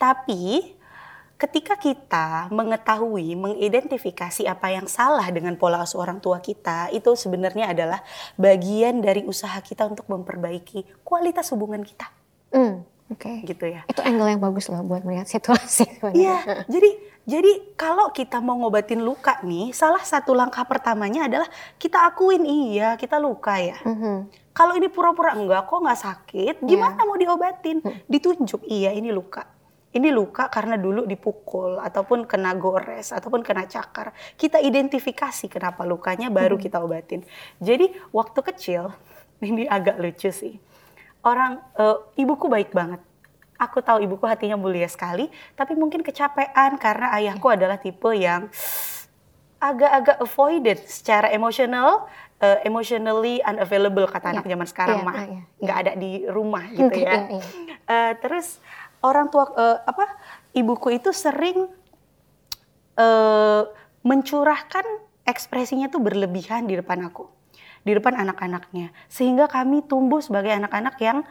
[0.00, 0.72] Tapi
[1.42, 7.74] ketika kita mengetahui, mengidentifikasi apa yang salah dengan pola asuh orang tua kita, itu sebenarnya
[7.74, 7.98] adalah
[8.38, 12.06] bagian dari usaha kita untuk memperbaiki kualitas hubungan kita.
[12.54, 12.86] Hmm.
[13.12, 13.28] Oke.
[13.28, 13.36] Okay.
[13.44, 13.84] Gitu ya.
[13.84, 15.84] Itu angle yang bagus loh buat melihat situasi.
[16.12, 16.66] Iya.
[16.66, 16.90] jadi
[17.22, 21.46] jadi kalau kita mau ngobatin luka nih, salah satu langkah pertamanya adalah
[21.78, 23.78] kita akuin iya kita luka ya.
[23.86, 24.16] Mm -hmm.
[24.52, 26.66] Kalau ini pura-pura enggak kok nggak sakit, iya.
[26.66, 27.06] gimana yeah.
[27.06, 27.78] mau diobatin?
[27.78, 27.98] Mm.
[28.10, 29.46] Ditunjuk iya ini luka.
[29.92, 34.10] Ini luka karena dulu dipukul ataupun kena gores ataupun kena cakar.
[34.34, 36.62] Kita identifikasi kenapa lukanya baru mm.
[36.64, 37.22] kita obatin.
[37.62, 38.90] Jadi waktu kecil
[39.46, 40.71] ini agak lucu sih
[41.22, 43.00] orang uh, ibuku baik banget
[43.62, 48.50] aku tahu ibuku hatinya mulia sekali, tapi mungkin kecapean karena ayahku adalah tipe yang
[49.62, 52.10] agak-agak avoided secara emosional,
[52.42, 54.34] uh, emotionally unavailable kata yeah.
[54.34, 55.44] anak zaman sekarang yeah, mah, yeah, yeah.
[55.62, 57.14] nggak ada di rumah gitu ya.
[57.14, 57.78] yeah, yeah.
[57.86, 58.58] Uh, terus
[59.06, 60.10] orang tua uh, apa
[60.58, 61.70] ibuku itu sering
[62.98, 63.62] uh,
[64.02, 64.82] mencurahkan
[65.22, 67.30] ekspresinya tuh berlebihan di depan aku,
[67.82, 71.26] di depan anak-anaknya, sehingga kami tumbuh sebagai anak-anak yang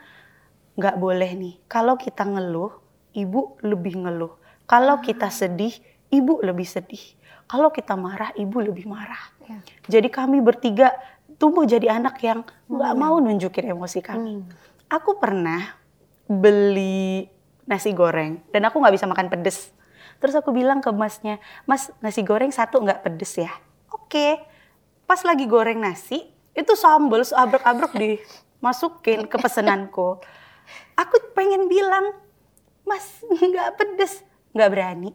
[0.75, 1.55] nggak boleh nih.
[1.67, 2.71] Kalau kita ngeluh,
[3.15, 4.35] ibu lebih ngeluh.
[4.67, 5.75] Kalau kita sedih,
[6.11, 7.01] ibu lebih sedih.
[7.47, 9.19] Kalau kita marah, ibu lebih marah.
[9.43, 9.59] Ya.
[9.99, 10.95] Jadi kami bertiga
[11.35, 13.01] tumbuh jadi anak yang nggak hmm.
[13.01, 14.39] mau nunjukin emosi kami.
[14.39, 14.47] Hmm.
[14.87, 15.75] Aku pernah
[16.31, 17.27] beli
[17.67, 19.75] nasi goreng dan aku nggak bisa makan pedes.
[20.23, 23.51] Terus aku bilang ke masnya, mas nasi goreng satu nggak pedes ya?
[23.91, 24.39] Oke.
[25.03, 30.19] Pas lagi goreng nasi, itu sambal abrek-abrek dimasukin ke pesenanku.
[30.99, 32.15] Aku pengen bilang,
[32.83, 35.11] mas nggak pedes, nggak berani.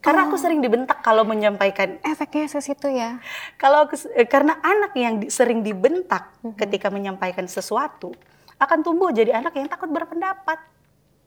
[0.00, 0.32] Karena oh.
[0.32, 2.00] aku sering dibentak kalau menyampaikan.
[2.00, 3.20] Efeknya ke situ ya.
[3.60, 3.84] Kalau
[4.16, 6.56] eh, karena anak yang di, sering dibentak mm -hmm.
[6.56, 8.16] ketika menyampaikan sesuatu
[8.56, 10.56] akan tumbuh jadi anak yang takut berpendapat.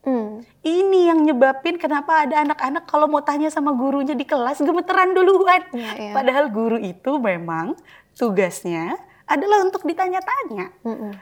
[0.04, 0.42] Mm.
[0.60, 5.62] Ini yang nyebabin kenapa ada anak-anak kalau mau tanya sama gurunya di kelas gemeteran duluan.
[5.70, 6.14] Yeah, yeah.
[6.14, 7.78] Padahal guru itu memang
[8.18, 10.72] tugasnya adalah untuk ditanya-tanya.
[10.84, 11.12] Mm -mm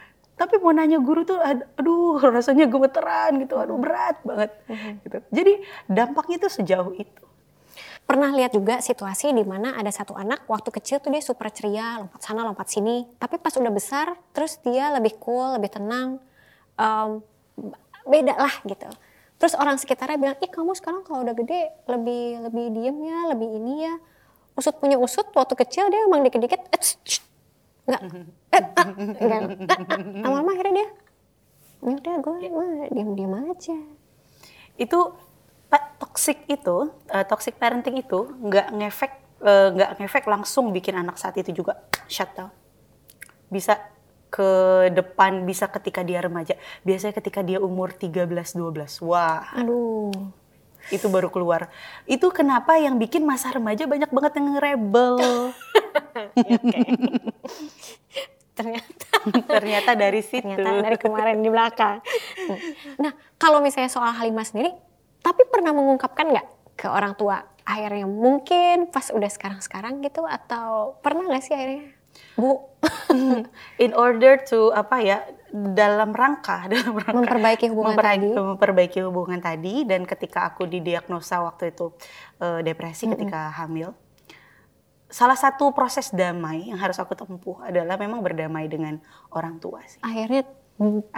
[0.43, 4.93] tapi mau nanya guru tuh aduh rasanya gemeteran gitu aduh berat banget mm-hmm.
[5.07, 5.19] gitu.
[5.31, 5.53] Jadi
[5.87, 7.25] dampaknya tuh sejauh itu.
[8.03, 12.03] Pernah lihat juga situasi di mana ada satu anak waktu kecil tuh dia super ceria
[12.03, 13.07] lompat sana lompat sini.
[13.23, 16.19] Tapi pas udah besar terus dia lebih cool lebih tenang
[16.75, 17.23] um,
[18.03, 18.91] beda lah gitu.
[19.39, 23.47] Terus orang sekitarnya bilang ih kamu sekarang kalau udah gede lebih lebih diem ya lebih
[23.47, 23.95] ini ya.
[24.59, 26.67] Usut punya usut waktu kecil dia emang dikit-dikit
[27.93, 28.03] nggak
[28.57, 29.41] eh, ah, enggak.
[30.25, 30.89] Lama-lama akhirnya dia.
[31.83, 33.77] Ya udah gue gue diam-diam aja.
[34.81, 35.13] Itu
[36.01, 39.13] toxic itu uh, toxic parenting itu nggak ngefek
[39.45, 42.53] uh, nggak ngefek langsung bikin anak saat itu juga shut down.
[43.53, 43.77] Bisa
[44.33, 44.49] ke
[44.97, 46.57] depan bisa ketika dia remaja.
[46.85, 49.53] Biasanya ketika dia umur 13 12 wah.
[49.57, 50.42] Aduh
[50.91, 51.71] itu baru keluar.
[52.09, 55.17] Itu kenapa yang bikin masa remaja banyak banget yang rebel.
[56.33, 56.61] Ya,
[58.53, 59.17] ternyata
[59.49, 60.45] ternyata dari situ.
[60.45, 62.05] Ternyata dari kemarin di belakang.
[63.01, 64.77] Nah, kalau misalnya soal Halimah sendiri,
[65.25, 71.31] tapi pernah mengungkapkan nggak ke orang tua akhirnya mungkin pas udah sekarang-sekarang gitu atau pernah
[71.31, 71.95] nggak sih akhirnya
[72.35, 72.59] Bu
[73.85, 75.19] in order to apa ya
[75.53, 81.45] dalam rangka dalam rangka memperbaiki hubungan memperbaiki, tadi memperbaiki hubungan tadi dan ketika aku didiagnosa
[81.45, 81.93] waktu itu
[82.41, 83.13] uh, depresi mm -hmm.
[83.21, 83.93] ketika hamil
[85.13, 88.97] salah satu proses damai yang harus aku tempuh adalah memang berdamai dengan
[89.37, 90.49] orang tua sih akhirnya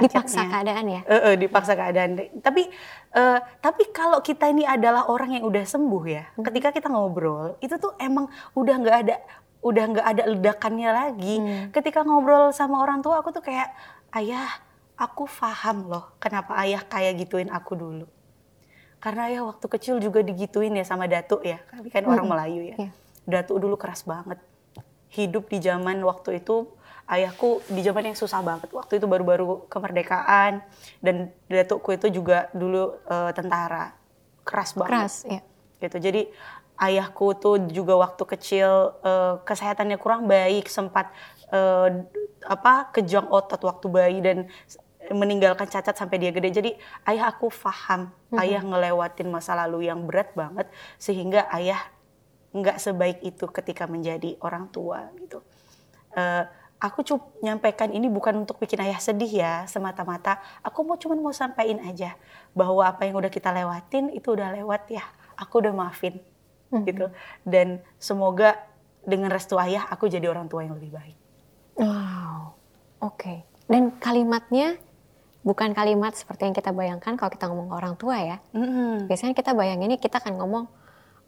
[0.02, 2.10] dipaksa Akhirnya, keadaan ya uh, uh, dipaksa keadaan
[2.42, 2.66] tapi
[3.14, 6.42] uh, tapi kalau kita ini adalah orang yang udah sembuh ya hmm.
[6.42, 8.26] ketika kita ngobrol itu tuh emang
[8.58, 9.16] udah nggak ada
[9.64, 11.34] udah nggak ada ledakannya lagi.
[11.40, 11.72] Hmm.
[11.72, 13.72] Ketika ngobrol sama orang tua aku tuh kayak
[14.14, 14.48] ayah,
[14.94, 18.06] aku paham loh kenapa ayah kayak gituin aku dulu.
[19.02, 22.12] Karena ya waktu kecil juga digituin ya sama datuk ya, kami kan hmm.
[22.14, 22.76] orang Melayu ya.
[22.88, 22.92] Yeah.
[23.24, 24.40] Datuk dulu keras banget.
[25.12, 26.72] Hidup di zaman waktu itu
[27.04, 28.72] ayahku di zaman yang susah banget.
[28.72, 30.64] Waktu itu baru-baru kemerdekaan
[31.04, 33.92] dan datukku itu juga dulu uh, tentara.
[34.44, 34.92] Keras banget.
[34.92, 35.40] Keras, ya.
[35.84, 35.96] Gitu.
[36.00, 36.22] Jadi
[36.80, 41.12] ayahku tuh juga waktu kecil uh, kesehatannya kurang baik sempat
[41.52, 41.88] uh,
[42.44, 44.48] apa kejang otot waktu bayi dan
[45.12, 46.48] meninggalkan cacat sampai dia gede.
[46.48, 46.70] Jadi
[47.04, 48.40] ayah aku paham mm-hmm.
[48.40, 51.80] ayah ngelewatin masa lalu yang berat banget sehingga ayah
[52.54, 55.42] nggak sebaik itu ketika menjadi orang tua gitu.
[56.14, 56.46] Uh,
[56.78, 60.40] aku cuma nyampaikan ini bukan untuk bikin ayah sedih ya semata-mata.
[60.62, 62.14] Aku mau cuman mau sampaikan aja
[62.54, 65.04] bahwa apa yang udah kita lewatin itu udah lewat ya.
[65.34, 66.22] Aku udah maafin
[66.70, 66.84] hmm.
[66.86, 67.06] gitu.
[67.42, 68.56] Dan semoga
[69.04, 71.23] dengan restu ayah aku jadi orang tua yang lebih baik
[71.78, 72.54] wow
[73.02, 73.42] oke okay.
[73.66, 74.78] dan kalimatnya
[75.44, 79.06] bukan kalimat seperti yang kita bayangkan kalau kita ngomong orang tua ya mm-hmm.
[79.06, 80.64] biasanya kita bayanginnya kita akan ngomong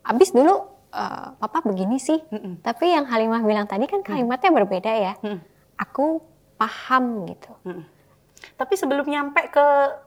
[0.09, 0.65] abis dulu
[0.97, 2.65] uh, papa begini sih mm-hmm.
[2.65, 4.59] tapi yang Halimah bilang tadi kan kalimatnya mm-hmm.
[4.65, 5.41] berbeda ya mm-hmm.
[5.77, 6.25] aku
[6.57, 7.85] paham gitu mm-hmm.
[8.57, 9.67] tapi sebelum nyampe ke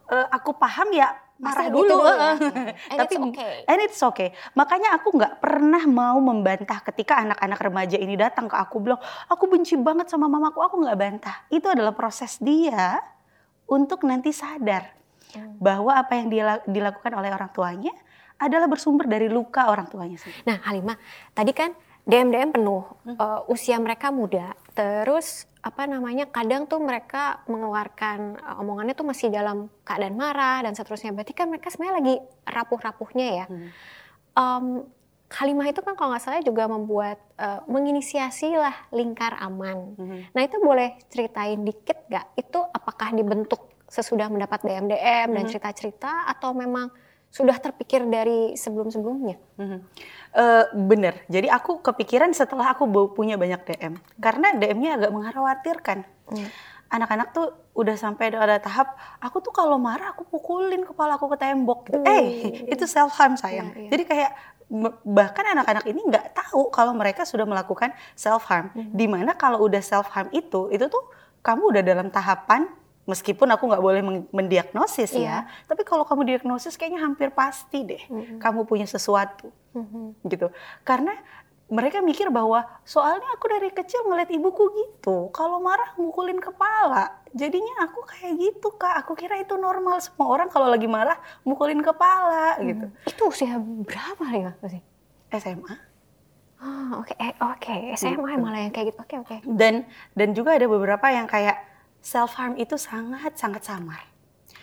[0.10, 2.32] uh, aku paham ya marah dulu, dulu ya.
[3.00, 3.54] tapi it's okay.
[3.66, 8.56] and it's okay makanya aku nggak pernah mau membantah ketika anak-anak remaja ini datang ke
[8.60, 9.00] aku bilang
[9.32, 13.00] aku benci banget sama mamaku aku nggak bantah itu adalah proses dia
[13.72, 14.92] untuk nanti sadar
[15.34, 15.62] hmm.
[15.62, 16.28] bahwa apa yang
[16.68, 17.94] dilakukan oleh orang tuanya
[18.40, 20.48] adalah bersumber dari luka orang tuanya sendiri.
[20.48, 20.96] Nah, Halimah,
[21.36, 21.76] tadi kan
[22.08, 23.20] DM DM penuh, hmm.
[23.20, 29.28] uh, usia mereka muda, terus apa namanya kadang tuh mereka mengeluarkan uh, omongannya tuh masih
[29.28, 32.16] dalam keadaan marah dan seterusnya berarti kan mereka sebenarnya lagi
[32.48, 33.70] rapuh-rapuhnya ya hmm.
[34.40, 34.66] um,
[35.28, 40.20] kalimah itu kan kalau nggak salah juga membuat uh, menginisiasi lah lingkar aman hmm.
[40.32, 43.60] nah itu boleh ceritain dikit gak itu apakah dibentuk
[43.92, 45.36] sesudah mendapat DM DM hmm.
[45.36, 46.88] dan cerita-cerita atau memang
[47.30, 49.80] sudah terpikir dari sebelum-sebelumnya hmm.
[50.30, 51.26] Uh, bener.
[51.26, 53.94] Jadi aku kepikiran setelah aku punya banyak DM.
[54.22, 56.06] Karena DM-nya agak mengkhawatirkan.
[56.30, 56.48] Hmm.
[56.90, 61.38] Anak-anak tuh udah sampai ada, tahap, aku tuh kalau marah aku pukulin kepala aku ke
[61.38, 61.90] tembok.
[61.90, 62.02] Gitu.
[62.02, 62.06] Uh.
[62.06, 62.26] Eh,
[62.70, 63.74] itu self harm sayang.
[63.74, 63.92] Yeah, yeah.
[63.94, 64.32] Jadi kayak
[65.02, 68.70] bahkan anak-anak ini nggak tahu kalau mereka sudah melakukan self harm.
[68.78, 68.94] Hmm.
[68.94, 71.10] Di mana kalau udah self harm itu, itu tuh
[71.42, 72.70] kamu udah dalam tahapan
[73.10, 75.50] meskipun aku nggak boleh mendiagnosis yeah.
[75.50, 78.38] ya, tapi kalau kamu diagnosis kayaknya hampir pasti deh mm-hmm.
[78.38, 80.30] kamu punya sesuatu, mm-hmm.
[80.30, 80.54] gitu.
[80.86, 81.18] Karena
[81.70, 87.86] mereka mikir bahwa soalnya aku dari kecil ngeliat ibuku gitu, kalau marah mukulin kepala, jadinya
[87.86, 89.06] aku kayak gitu kak.
[89.06, 92.66] Aku kira itu normal semua orang kalau lagi marah mukulin kepala, mm.
[92.66, 92.86] gitu.
[93.06, 94.82] Itu usia berapa ya sih?
[95.30, 95.90] SMA.
[96.60, 97.16] Oh, oke, okay.
[97.22, 97.80] Eh, oke, okay.
[97.96, 98.44] SMA gitu.
[98.44, 99.00] malah yang kayak gitu.
[99.00, 99.36] Oke, okay, oke.
[99.38, 99.40] Okay.
[99.48, 101.69] Dan dan juga ada beberapa yang kayak
[102.00, 104.10] self harm itu sangat sangat samar.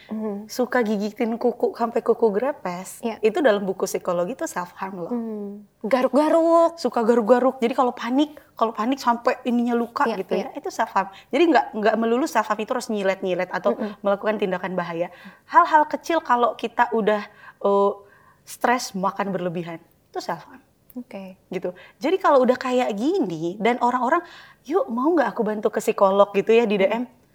[0.07, 0.47] Mm.
[0.47, 3.19] Suka gigitin kuku sampai kuku grepes, yeah.
[3.19, 5.11] itu dalam buku psikologi itu self harm loh.
[5.11, 5.67] Mm.
[5.83, 7.59] Garuk-garuk, suka garuk-garuk.
[7.59, 10.51] Jadi kalau panik, kalau panik sampai ininya luka yeah, gitu yeah.
[10.55, 11.11] ya, itu self harm.
[11.35, 13.93] Jadi nggak nggak melulu self harm itu harus nyilet-nyilet atau mm -mm.
[14.07, 15.11] melakukan tindakan bahaya.
[15.51, 17.27] Hal-hal kecil kalau kita udah
[17.67, 17.99] uh,
[18.47, 19.83] stres makan berlebihan,
[20.15, 20.63] itu self harm.
[20.95, 21.11] Oke.
[21.11, 21.29] Okay.
[21.51, 21.75] Gitu.
[21.99, 24.23] Jadi kalau udah kayak gini dan orang-orang,
[24.65, 27.05] yuk mau nggak aku bantu ke psikolog gitu ya di DM?
[27.05, 27.26] Mm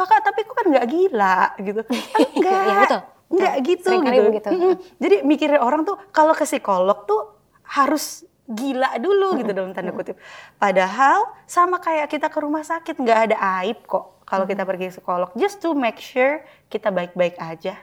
[0.00, 1.80] kakak tapi kok kan nggak gila gitu.
[2.36, 3.00] Enggak ya, betul.
[3.30, 4.48] enggak gitu Sering gitu, begitu.
[4.50, 4.74] Mm-hmm.
[4.98, 7.30] jadi mikirin orang tuh kalau ke psikolog tuh
[7.62, 10.18] harus gila dulu gitu dalam tanda kutip.
[10.58, 14.98] Padahal sama kayak kita ke rumah sakit nggak ada aib kok kalau kita pergi ke
[14.98, 15.30] psikolog.
[15.38, 17.78] Just to make sure kita baik-baik aja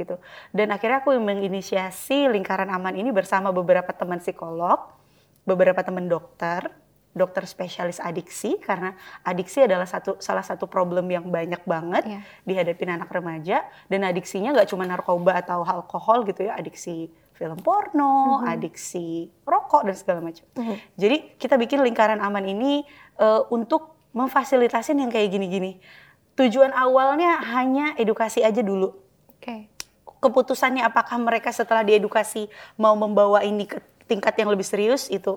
[0.00, 0.16] gitu.
[0.56, 4.96] Dan akhirnya aku menginisiasi lingkaran aman ini bersama beberapa teman psikolog
[5.46, 6.72] beberapa teman dokter
[7.16, 8.92] dokter spesialis adiksi karena
[9.24, 12.22] adiksi adalah satu salah satu problem yang banyak banget yeah.
[12.44, 18.40] dihadapi anak remaja dan adiksinya nggak cuma narkoba atau alkohol gitu ya adiksi film porno,
[18.40, 18.52] mm-hmm.
[18.56, 20.44] adiksi rokok dan segala macam.
[20.56, 20.76] Mm-hmm.
[20.96, 22.80] Jadi kita bikin lingkaran aman ini
[23.20, 25.76] uh, untuk memfasilitasin yang kayak gini-gini.
[26.40, 28.96] Tujuan awalnya hanya edukasi aja dulu.
[29.36, 29.44] Oke.
[29.44, 29.60] Okay.
[30.16, 32.48] Keputusannya apakah mereka setelah diedukasi
[32.80, 35.36] mau membawa ini ke tingkat yang lebih serius itu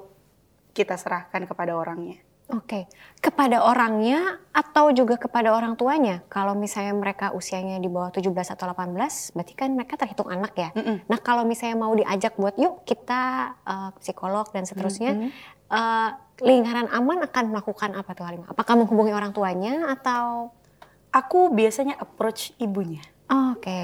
[0.79, 2.23] kita serahkan kepada orangnya.
[2.49, 2.83] Oke, okay.
[3.21, 6.25] kepada orangnya atau juga kepada orang tuanya?
[6.33, 8.25] Kalau misalnya mereka usianya di bawah 17
[8.57, 10.73] atau 18, berarti kan mereka terhitung anak ya.
[10.73, 10.95] Mm -mm.
[11.05, 15.31] Nah kalau misalnya mau diajak buat yuk kita uh, psikolog dan seterusnya, mm -hmm.
[15.69, 16.09] uh,
[16.41, 18.49] lingkaran aman akan melakukan apa tuh Halimah?
[18.49, 20.49] Apakah menghubungi orang tuanya atau?
[21.09, 23.01] Aku biasanya approach ibunya.
[23.29, 23.69] Oh, Oke.
[23.69, 23.83] Okay.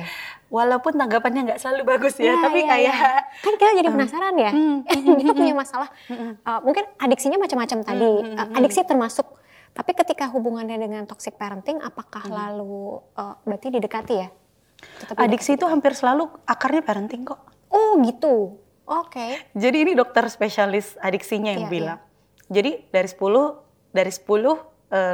[0.49, 3.11] Walaupun tanggapannya nggak selalu bagus ya, ya tapi ya, kayak ya.
[3.43, 4.51] kan kita jadi penasaran ya.
[4.53, 4.77] Hmm,
[5.21, 5.89] kita punya masalah.
[6.09, 8.11] Uh, mungkin adiksinya macam-macam tadi.
[8.23, 9.25] Uh, adiksi termasuk.
[9.75, 12.33] Tapi ketika hubungannya dengan toxic parenting, apakah hmm.
[12.33, 14.29] lalu uh, berarti didekati ya?
[15.01, 17.41] Tetap Adiksi itu hampir selalu akarnya parenting kok.
[17.71, 18.59] Oh gitu.
[18.85, 19.17] Oke.
[19.17, 19.31] Okay.
[19.57, 21.99] Jadi ini dokter spesialis adiksinya yang yeah, bilang.
[21.99, 22.53] Yeah.
[22.61, 23.17] Jadi dari 10
[23.95, 24.55] dari 10 uh,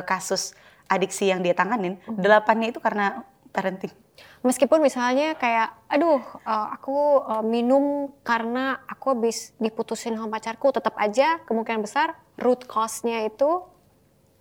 [0.03, 0.53] kasus
[0.91, 2.19] adiksi yang dia tanganin, mm -hmm.
[2.19, 3.23] delapannya itu karena
[3.55, 3.93] parenting.
[4.41, 6.17] Meskipun misalnya kayak, aduh,
[6.49, 12.65] uh, aku uh, minum karena aku habis diputusin sama pacarku, tetap aja kemungkinan besar root
[12.65, 13.61] cause-nya itu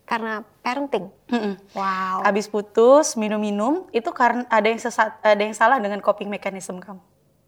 [0.08, 1.12] karena parenting.
[1.28, 1.54] Mm -mm.
[1.76, 2.24] Wow.
[2.24, 6.98] Habis putus, minum-minum, itu karena ada yang sesat, ada yang salah dengan coping mechanism kamu.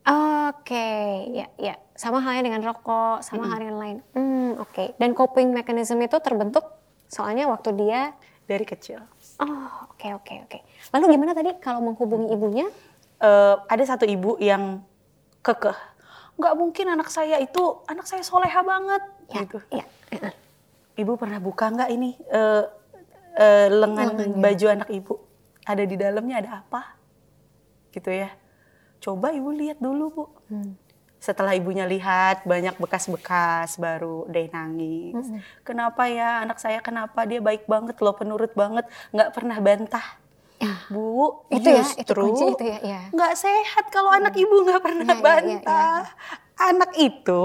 [0.02, 1.08] Oke, okay.
[1.32, 3.98] ya, ya, sama halnya dengan rokok, sama mm halnya dengan lain.
[4.12, 4.74] Hmm, oke.
[4.74, 4.88] Okay.
[5.00, 6.66] Dan coping mechanism itu terbentuk
[7.08, 8.12] soalnya waktu dia
[8.44, 9.00] dari kecil.
[9.40, 9.48] Oh,
[9.88, 10.50] oke okay, oke okay, oke.
[10.58, 10.60] Okay.
[10.92, 12.66] Lalu gimana tadi kalau menghubungi ibunya?
[13.22, 14.82] Uh, ada satu ibu yang
[15.40, 15.78] kekeh.
[16.36, 19.02] Nggak mungkin anak saya itu, anak saya soleha banget.
[19.30, 19.58] Ya, gitu.
[19.70, 19.84] Ya.
[21.00, 22.68] Ibu pernah buka nggak ini uh,
[23.38, 24.42] uh, lengan Lengannya.
[24.42, 25.14] baju anak ibu?
[25.62, 26.98] Ada di dalamnya ada apa?
[27.94, 28.28] Gitu ya.
[29.00, 30.24] Coba ibu lihat dulu bu.
[30.50, 30.81] Hmm
[31.22, 35.14] setelah ibunya lihat banyak bekas-bekas baru deh nangis.
[35.14, 35.40] Mm -hmm.
[35.62, 40.06] Kenapa ya anak saya kenapa dia baik banget loh penurut banget nggak pernah bantah.
[40.58, 40.74] Ya.
[40.90, 43.00] Bu, itu ya, itu kunci itu ya, ya.
[43.14, 44.18] Nggak sehat kalau hmm.
[44.22, 46.02] anak ibu nggak pernah ya, bantah.
[46.02, 46.26] Ya, ya,
[46.58, 46.70] ya.
[46.70, 47.42] Anak itu,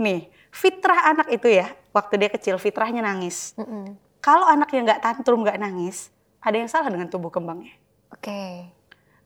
[0.00, 3.56] nih fitrah anak itu ya waktu dia kecil fitrahnya nangis.
[3.56, 3.84] Mm -hmm.
[4.20, 6.12] Kalau anaknya nggak tantrum nggak nangis,
[6.44, 7.72] ada yang salah dengan tubuh kembangnya.
[8.12, 8.28] Oke.
[8.28, 8.75] Okay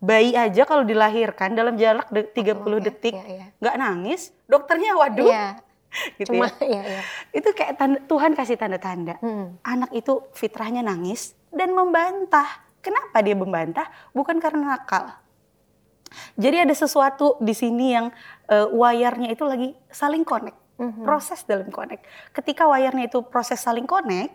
[0.00, 3.46] bayi aja kalau dilahirkan dalam jarak 30 oh, detik iya, iya.
[3.60, 5.28] nggak nangis, dokternya waduh.
[5.28, 5.46] Iya.
[6.22, 6.64] gitu Cuma, ya.
[6.64, 7.02] iya, iya.
[7.36, 9.20] Itu kayak tanda, Tuhan kasih tanda-tanda.
[9.20, 9.60] Hmm.
[9.60, 12.64] Anak itu fitrahnya nangis dan membantah.
[12.80, 13.86] Kenapa dia membantah?
[14.16, 15.12] Bukan karena nakal.
[16.34, 18.10] Jadi ada sesuatu di sini yang
[18.50, 20.56] uh, wayarnya itu lagi saling connect.
[20.80, 21.04] Mhm.
[21.04, 22.08] Proses dalam connect.
[22.32, 24.32] Ketika wayarnya itu proses saling connect,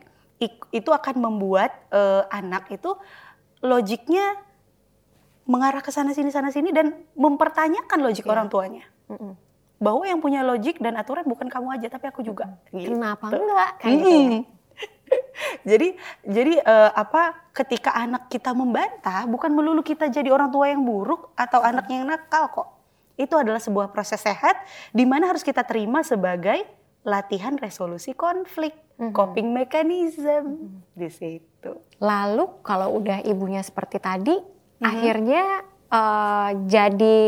[0.71, 2.93] itu akan membuat uh, anak itu
[3.63, 4.35] logiknya
[5.45, 8.33] mengarah ke sana sini sana sini dan mempertanyakan logik Iya.
[8.33, 8.83] orang tuanya.
[9.07, 9.33] Mm-mm.
[9.77, 12.57] Bahwa yang punya logik dan aturan bukan kamu aja tapi aku juga.
[12.69, 12.91] Gitu.
[12.91, 13.69] Kenapa enggak?
[13.79, 14.41] Kayak gitu ya.
[15.69, 15.87] Jadi
[16.25, 21.29] jadi eh, apa ketika anak kita membantah bukan melulu kita jadi orang tua yang buruk
[21.33, 22.67] atau anak yang nakal kok.
[23.15, 24.57] Itu adalah sebuah proses sehat
[24.91, 26.65] di mana harus kita terima sebagai
[27.05, 29.13] latihan resolusi konflik, Mhm.
[29.13, 30.43] coping mechanism
[30.91, 31.71] di situ.
[31.99, 34.35] Lalu kalau udah ibunya seperti tadi,
[34.79, 34.85] Mhm.
[34.85, 35.43] akhirnya
[35.91, 37.21] eh, jadi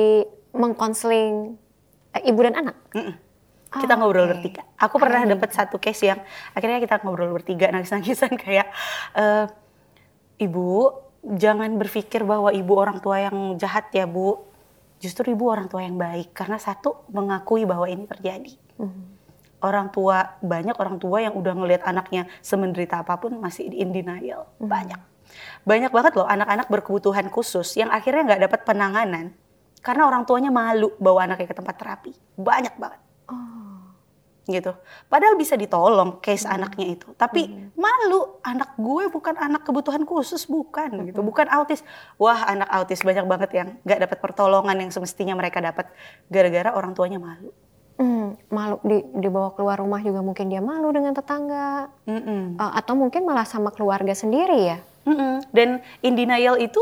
[0.57, 1.55] mengkonseling
[2.17, 2.77] eh, ibu dan anak.
[2.91, 3.15] Mm-mm.
[3.67, 4.31] Kita ngobrol Oke.
[4.39, 4.63] bertiga.
[4.79, 6.19] Aku pernah dapat satu case yang
[6.55, 8.67] akhirnya kita ngobrol bertiga nangis-nangisan kayak
[9.15, 9.45] eh,
[10.39, 14.39] ibu jangan berpikir bahwa ibu orang tua yang jahat ya bu.
[14.97, 18.55] Justru ibu orang tua yang baik karena satu mengakui bahwa ini terjadi.
[19.61, 24.49] Orang tua banyak orang tua yang udah ngelihat anaknya semenderita apa pun masih in denial
[24.57, 24.97] banyak.
[25.63, 29.35] Banyak banget loh anak-anak berkebutuhan khusus yang akhirnya nggak dapat penanganan
[29.81, 32.11] karena orang tuanya malu bawa anaknya ke tempat terapi.
[32.35, 33.01] Banyak banget
[34.47, 34.71] gitu.
[35.11, 41.11] Padahal bisa ditolong case anaknya itu, tapi malu anak gue bukan anak kebutuhan khusus bukan
[41.11, 41.83] gitu, bukan autis.
[42.15, 45.91] Wah anak autis banyak banget yang nggak dapat pertolongan yang semestinya mereka dapat
[46.31, 47.51] gara-gara orang tuanya malu.
[47.97, 52.61] Hmm, malu di, dibawa keluar rumah juga mungkin dia malu dengan tetangga Mm-mm.
[52.61, 54.79] Eh, atau mungkin malah sama keluarga sendiri ya.
[55.07, 55.39] Mm-mm.
[55.55, 56.79] Dan in denial itu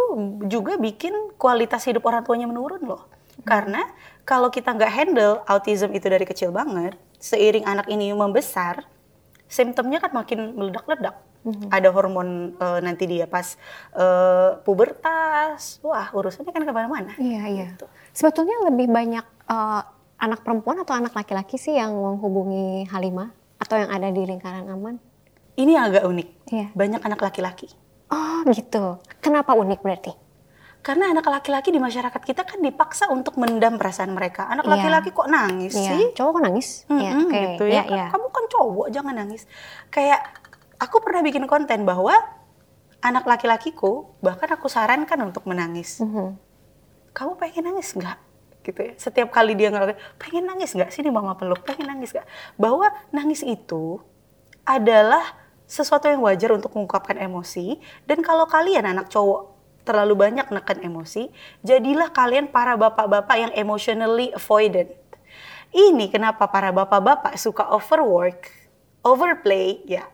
[0.50, 3.06] juga bikin kualitas hidup orang tuanya menurun loh.
[3.46, 3.86] Karena
[4.26, 8.82] kalau kita nggak handle autism itu dari kecil banget, seiring anak ini membesar,
[9.46, 11.22] simptomnya kan makin meledak-ledak.
[11.70, 13.54] Ada hormon eh, nanti dia pas
[13.94, 17.14] eh, pubertas, wah urusannya kan ke mana-mana.
[17.22, 17.66] Iya iya.
[17.78, 17.86] Gitu.
[18.18, 19.82] Sebetulnya lebih banyak eh,
[20.18, 23.30] anak perempuan atau anak laki-laki sih yang menghubungi Halimah
[23.62, 24.98] atau yang ada di lingkaran aman?
[25.54, 26.30] Ini agak unik.
[26.50, 26.68] Iya.
[26.74, 27.70] Banyak anak laki-laki.
[28.10, 29.02] Oh gitu.
[29.20, 30.14] Kenapa unik berarti?
[30.86, 34.46] Karena anak laki-laki di masyarakat kita kan dipaksa untuk mendam perasaan mereka.
[34.46, 34.74] Anak Iya.
[34.78, 35.90] laki-laki kok nangis Iya.
[35.90, 36.04] sih?
[36.14, 36.68] Cowok kok nangis?
[36.86, 37.10] Iya.
[37.10, 37.40] Mm-mm, Oke.
[37.42, 37.82] gitu ya.
[37.82, 38.06] Kan iya.
[38.14, 39.50] Kamu kan cowok, jangan nangis.
[39.90, 40.22] Kayak
[40.78, 42.14] aku pernah bikin konten bahwa
[43.02, 45.98] anak laki-lakiku bahkan aku sarankan untuk menangis.
[45.98, 46.38] Mhm.
[47.18, 48.18] Kamu pengen nangis nggak?
[48.62, 48.94] Gitu ya.
[48.94, 50.94] Setiap kali dia ngelakuin, pengen nangis nggak?
[50.94, 52.30] Sini mama peluk, pengen nangis nggak?
[52.62, 53.98] Bahwa nangis itu
[54.62, 55.22] adalah
[55.66, 57.78] sesuatu yang wajar untuk mengungkapkan emosi.
[58.06, 59.54] Dan kalau kalian anak cowok
[59.86, 61.30] terlalu banyak neken emosi,
[61.62, 64.90] jadilah kalian para bapak-bapak yang emotionally avoidant.
[65.70, 68.50] Ini kenapa para bapak-bapak suka overwork,
[69.06, 70.08] overplay, ya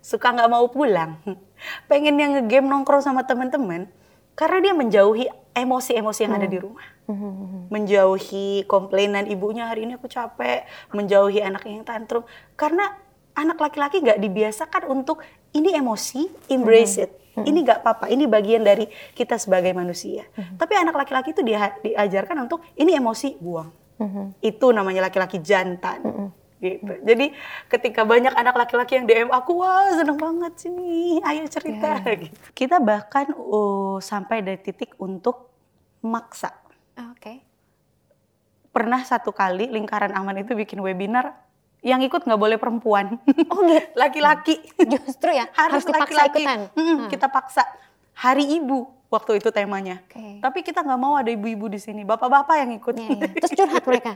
[0.00, 1.20] suka nggak mau pulang,
[1.90, 3.84] pengen yang ngegame nongkrong sama teman-teman,
[4.32, 7.68] karena dia menjauhi emosi-emosi yang ada di rumah, Mhm.
[7.68, 10.64] menjauhi komplainan ibunya hari ini aku capek,
[10.96, 12.24] menjauhi anak yang tantrum,
[12.56, 12.96] karena
[13.40, 17.10] anak laki-laki nggak dibiasakan untuk ini emosi, embrace it,
[17.42, 18.84] ini nggak apa-apa, ini bagian dari
[19.16, 20.28] kita sebagai manusia.
[20.34, 24.44] Tapi anak laki-laki itu dia diajarkan untuk ini emosi buang, Mhm.
[24.44, 26.92] itu namanya laki-laki jantan gitu.
[27.02, 27.32] Jadi
[27.72, 32.04] ketika banyak anak laki-laki yang DM aku, wah seneng banget sini, ayo cerita.
[32.04, 32.14] Iya.
[32.28, 32.36] Gitu.
[32.52, 35.48] Kita bahkan uh, sampai dari titik untuk
[36.04, 36.52] maksa.
[37.16, 37.40] Oke.
[38.70, 41.34] Pernah satu kali lingkaran aman itu bikin webinar
[41.80, 43.16] yang ikut nggak boleh perempuan,
[43.48, 43.80] Oh gitu.
[44.00, 44.60] laki-laki.
[44.76, 46.44] Justru ya Harus harus laki-laki.
[46.44, 47.08] Mm-mm, Hmm.
[47.08, 47.64] Kita paksa.
[48.20, 49.98] Hari Ibu waktu itu temanya.
[50.06, 50.38] Oke.
[50.38, 52.94] Tapi kita nggak mau ada ibu-ibu di sini, bapak-bapak yang ikut.
[52.94, 53.26] Iya, iya.
[53.34, 54.12] Terus curhat mereka.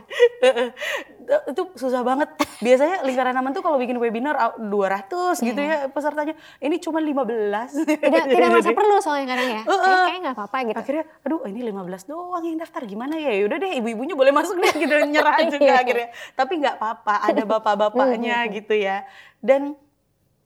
[1.51, 2.31] itu susah banget.
[2.63, 5.75] Biasanya lingkaran aman tuh kalau bikin webinar ah, 200 gitu Iya.
[5.83, 6.33] ya pesertanya.
[6.57, 7.75] Ini cuma 15.
[7.83, 9.61] Tidak tidak merasa perlu soalnya kadang ya.
[9.67, 9.83] Heeh.
[9.85, 10.77] Ya, kayak nggak apa-apa gitu.
[10.79, 13.31] Akhirnya aduh ini 15 doang yang daftar gimana ya?
[13.35, 15.75] Yaudah deh ibu-ibunya boleh masuk deh gitu nyerah juga Iya.
[15.83, 16.07] akhirnya.
[16.33, 19.03] Tapi nggak apa-apa, ada bapak-bapaknya gitu ya.
[19.43, 19.75] Dan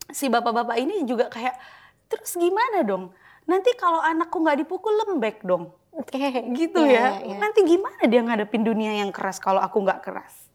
[0.10, 1.54] si bapak-bapak ini juga kayak
[2.10, 3.14] terus gimana dong?
[3.50, 6.22] Nanti kalau anakku nggak dipukul lembek dong Oke.
[6.54, 7.02] gitu Iya, ya.
[7.02, 7.38] iya, iya.
[7.42, 10.48] Nanti gimana dia ngadepin dunia yang keras kalau aku nggak keras?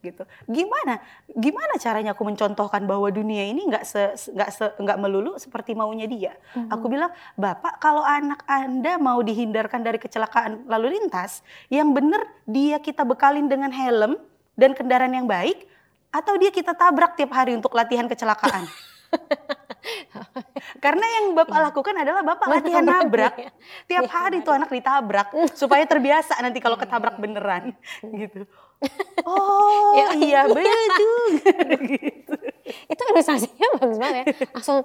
[0.00, 0.24] Gitu.
[0.48, 0.98] Gimana?
[1.28, 3.84] Gimana caranya aku mencontohkan bahwa dunia ini nggak
[4.32, 6.32] nggak se nggak melulu seperti maunya dia?
[6.56, 6.72] Mhm.
[6.72, 12.80] Aku bilang, "Bapak, kalau anak Anda mau dihindarkan dari kecelakaan lalu lintas, yang benar dia
[12.80, 14.16] kita bekalin dengan helm
[14.56, 15.68] dan kendaraan yang baik
[16.10, 18.64] atau dia kita tabrak tiap hari untuk latihan kecelakaan?"
[20.84, 21.66] Karena yang Bapak Iya.
[21.70, 23.34] lakukan adalah Bapak latihan nabrak.
[23.86, 27.72] Tiap Iya, hari tuh anak ditabrak supaya terbiasa nanti kalau ketabrak beneran
[28.04, 28.44] gitu.
[29.28, 30.06] Oh Iya.
[30.16, 31.20] iya betul
[31.92, 32.34] gitu.
[32.88, 34.24] itu ilustrasinya bagus banget ya.
[34.56, 34.78] Langsung,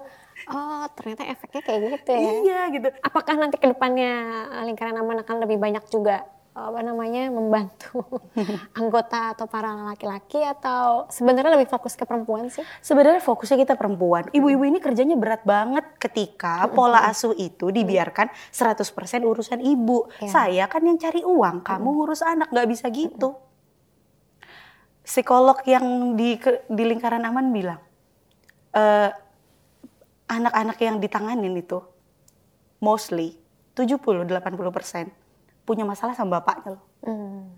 [0.46, 2.20] oh ternyata efeknya kayak gitu ya.
[2.44, 2.88] Iya gitu.
[3.00, 4.12] Apakah nanti ke depannya
[4.52, 8.00] eh, lingkaran aman akan lebih banyak juga apa namanya membantu
[8.80, 12.64] anggota atau para laki-laki atau sebenarnya lebih fokus ke perempuan sih?
[12.80, 14.32] Sebenarnya fokusnya kita perempuan.
[14.32, 18.80] Ibu-ibu ini kerjanya berat banget ketika pola asuh itu dibiarkan 100%
[19.20, 20.08] urusan ibu.
[20.24, 20.32] Iya.
[20.32, 23.36] Saya kan yang cari uang, kamu ngurus anak, nggak bisa gitu.
[25.04, 27.78] Psikolog yang di di lingkaran aman bilang,
[28.72, 29.10] "Eh,
[30.26, 31.78] anak-anak yang ditanganin itu
[32.80, 33.36] mostly
[33.76, 35.25] 70-80%
[35.66, 36.82] punya masalah sama bapaknya loh.
[37.02, 37.50] Hmm.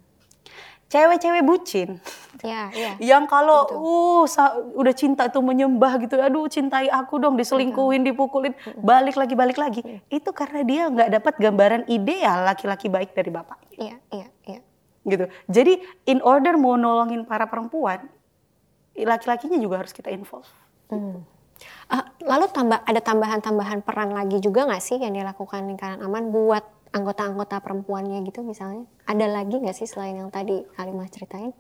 [0.88, 2.00] Cewek-cewek bucin
[2.40, 2.96] Ya, ya.
[3.12, 8.56] yang kalau uh sa- udah cinta tuh menyembah gitu aduh cintai aku dong diselingkuhin dipukulin
[8.78, 13.68] balik lagi balik lagi itu karena dia nggak dapat gambaran ideal laki-laki baik dari bapaknya
[13.76, 14.60] Iya, iya, iya.
[15.04, 18.08] gitu jadi in order mau nolongin para perempuan
[18.96, 20.48] laki-lakinya juga harus kita involve
[20.88, 21.20] Hmm.
[21.84, 26.64] Ah, lalu tambah ada tambahan-tambahan peran lagi juga nggak sih yang dilakukan lingkaran aman buat
[26.92, 28.88] anggota-anggota perempuannya gitu misalnya?
[29.04, 31.52] Ada lagi nggak sih selain yang tadi Kalimah ceritain?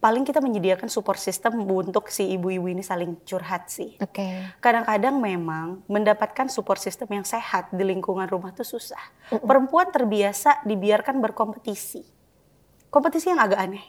[0.00, 4.56] paling kita menyediakan support system untuk si ibu-ibu ini saling curhat sih Oke.
[4.64, 8.98] kadang-kadang memang mendapatkan support system yang sehat di lingkungan rumah tuh susah.
[9.28, 12.00] Perempuan terbiasa dibiarkan berkompetisi.
[12.88, 13.84] Kompetisi yang agak aneh.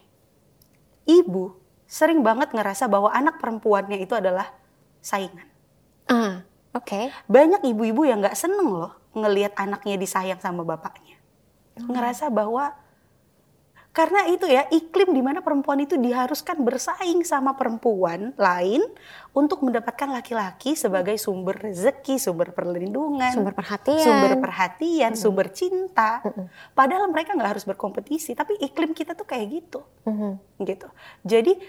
[1.07, 1.55] Ibu
[1.87, 4.51] sering banget ngerasa bahwa anak perempuannya itu adalah
[4.99, 5.47] saingan.
[6.11, 6.43] Ah,
[6.75, 7.07] oke.
[7.31, 11.19] Banyak ibu-ibu yang nggak seneng loh ngelihat anaknya disayang sama bapaknya.
[11.75, 12.75] Ngerasa bahwa
[13.91, 18.79] karena itu ya iklim di mana perempuan itu diharuskan bersaing sama perempuan lain
[19.35, 23.99] untuk mendapatkan laki-laki sebagai sumber rezeki, sumber perlindungan, Sumber perhatian.
[23.99, 26.23] sumber perhatian, sumber cinta.
[26.71, 30.39] Padahal mereka nggak harus berkompetisi, tapi iklim kita tuh kayak gitu, Mhm.
[30.63, 30.87] gitu.
[31.27, 31.59] Jadi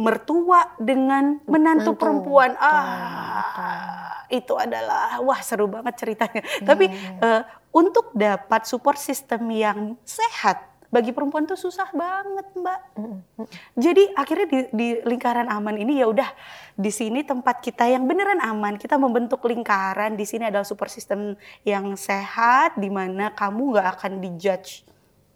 [0.00, 2.00] mertua dengan menantu Menantu.
[2.00, 6.40] perempuan, Betul, ah itu adalah wah seru banget ceritanya.
[6.40, 6.84] Iya, Tapi
[7.20, 12.80] eh, untuk dapat support system yang sehat bagi perempuan tuh susah banget mbak.
[12.98, 13.46] Mhm.
[13.78, 16.26] Jadi akhirnya di, di lingkaran aman ini ya udah
[16.74, 18.74] di sini tempat kita yang beneran aman.
[18.74, 24.12] Kita membentuk lingkaran di sini adalah support system yang sehat di mana kamu nggak akan
[24.18, 24.82] dijudge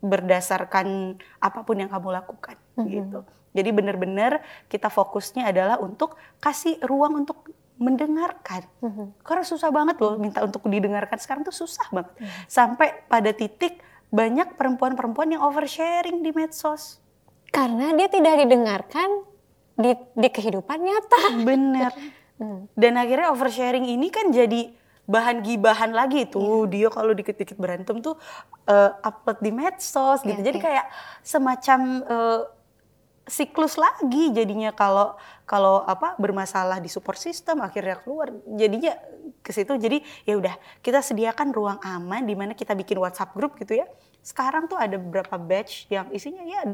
[0.01, 2.87] berdasarkan apa pun yang kamu lakukan Mhm.
[2.91, 3.19] gitu.
[3.55, 7.47] Jadi bener-bener kita fokusnya adalah untuk kasih ruang untuk
[7.79, 8.67] mendengarkan.
[8.83, 9.23] Mhm.
[9.23, 12.15] Karena susah banget loh minta untuk didengarkan sekarang tuh susah banget.
[12.51, 13.79] Sampai pada titik
[14.15, 17.03] banyak perempuan-perempuan yang oversharing di medsos.
[17.51, 19.27] Karena dia tidak didengarkan
[19.75, 21.23] di, di kehidupan nyata.
[21.43, 21.93] Bener.
[22.39, 22.67] Hmm.
[22.81, 24.71] Dan akhirnya oversharing ini kan jadi
[25.05, 28.17] bahan gibahan lagi tuh dia kalau dikit-dikit berantem tuh
[28.67, 30.41] eh, upload di medsos gitu.
[30.41, 30.65] Iya, Jadi iya.
[30.65, 30.87] kayak
[31.21, 32.41] semacam eh,
[33.25, 35.17] siklus lagi jadinya kalau
[35.49, 38.93] kalau apa bermasalah di support system akhirnya keluar jadinya
[39.41, 40.55] ke situ jadi ya udah
[40.85, 43.89] kita sediakan ruang aman di mana kita bikin WhatsApp grup gitu ya.
[44.25, 46.73] Sekarang tuh ada beberapa batch yang isinya ya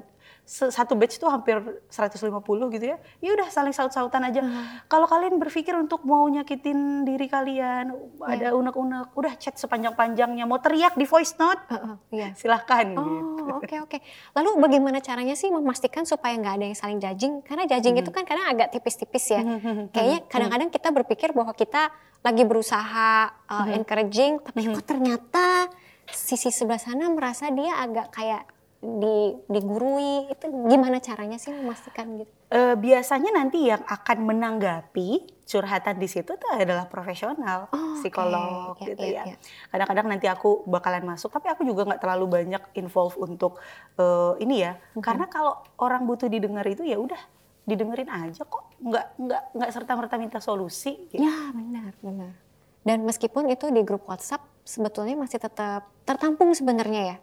[0.51, 2.99] satu batch tuh hampir 150 gitu ya.
[3.23, 4.43] Ya udah saling saut-sautan aja.
[4.91, 10.99] Kalau kalian berpikir untuk mau nyakitin diri kalian, ada unek-unek, udah chat sepanjang-panjangnya, mau teriak
[10.99, 12.29] di voice note, Heeh, iya.
[12.35, 12.99] silahkan gitu.
[12.99, 13.99] Oh oke oke.
[14.35, 17.47] Lalu bagaimana caranya sih memastikan supaya nggak ada yang saling judging?
[17.47, 19.47] Karena judging itu kan kadang agak tipis-tipis ya.
[19.95, 21.95] Kayaknya kadang-kadang kita berpikir bahwa kita
[22.27, 25.71] lagi berusaha uh, encouraging, tapi kok ternyata
[26.11, 28.43] sisi sebelah sana merasa dia agak kayak
[28.81, 30.33] di digurui.
[30.33, 32.33] Itu gimana caranya sih memastikan gitu?
[32.51, 38.87] Eh, biasanya nanti yang akan menanggapi curhatan di situ tuh adalah profesional, Oh, psikolog Ya,
[38.89, 39.25] gitu ya, ya.
[39.31, 39.37] ya.
[39.69, 43.61] Kadang-kadang nanti aku bakalan masuk, tapi aku juga nggak terlalu banyak involve untuk
[44.01, 44.81] eh, ini ya.
[44.99, 47.21] Karena kalau orang butuh didengar itu ya udah
[47.69, 51.07] didengerin aja kok, nggak nggak nggak serta merta minta solusi.
[51.13, 51.21] Gitu.
[51.23, 52.33] Ya benar benar.
[52.81, 57.17] Dan meskipun itu di grup WhatsApp sebetulnya masih tetap tertampung sebenarnya ya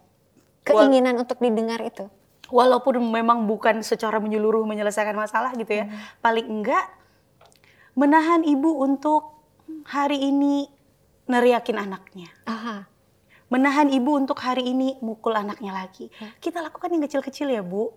[0.68, 2.06] keinginan untuk didengar itu.
[2.48, 5.88] Walaupun memang bukan secara menyeluruh menyelesaikan masalah gitu ya,
[6.24, 6.84] paling enggak
[7.92, 9.36] menahan ibu untuk
[9.84, 10.68] hari ini
[11.28, 12.28] neriakin anaknya.
[12.48, 12.88] Aha.
[13.48, 16.12] menahan ibu untuk hari ini mukul anaknya lagi.
[16.36, 17.92] Kita lakukan yang kecil-kecil ya bu.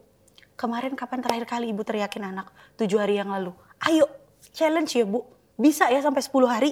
[0.55, 2.55] Kemarin kapan terakhir kali ibu teriakin anak?
[2.79, 3.51] Tujuh hari yang lalu.
[3.83, 4.07] Ayo
[4.55, 5.27] challenge ya bu.
[5.59, 6.71] Bisa ya sampai 10 hari.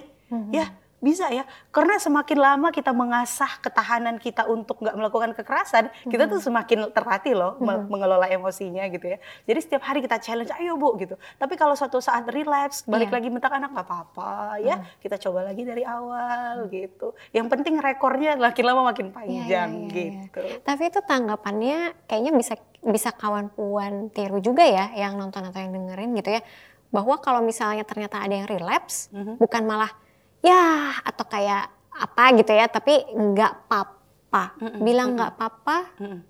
[0.56, 6.12] Ya bisa ya karena semakin lama kita mengasah ketahanan kita untuk nggak melakukan kekerasan hmm.
[6.12, 7.88] kita tuh semakin terlatih loh hmm.
[7.88, 12.04] mengelola emosinya gitu ya jadi setiap hari kita challenge ayo bu gitu tapi kalau suatu
[12.04, 13.16] saat relapse balik yeah.
[13.16, 15.00] lagi mentak anak nggak apa-apa ya hmm.
[15.00, 16.72] kita coba lagi dari awal hmm.
[16.76, 20.60] gitu yang penting rekornya makin lama makin iya, iya, panjang yeah, yeah, yeah, gitu yeah.
[20.68, 21.80] tapi itu tanggapannya
[22.12, 26.42] kayaknya bisa bisa kawan puan tiru juga ya yang nonton atau yang dengerin gitu ya
[26.90, 29.36] bahwa kalau misalnya ternyata ada yang relapse mm -hmm.
[29.38, 29.92] bukan malah
[30.40, 34.44] ya atau kayak apa gitu ya tapi nggak apa-apa
[34.80, 35.78] bilang nggak apa-apa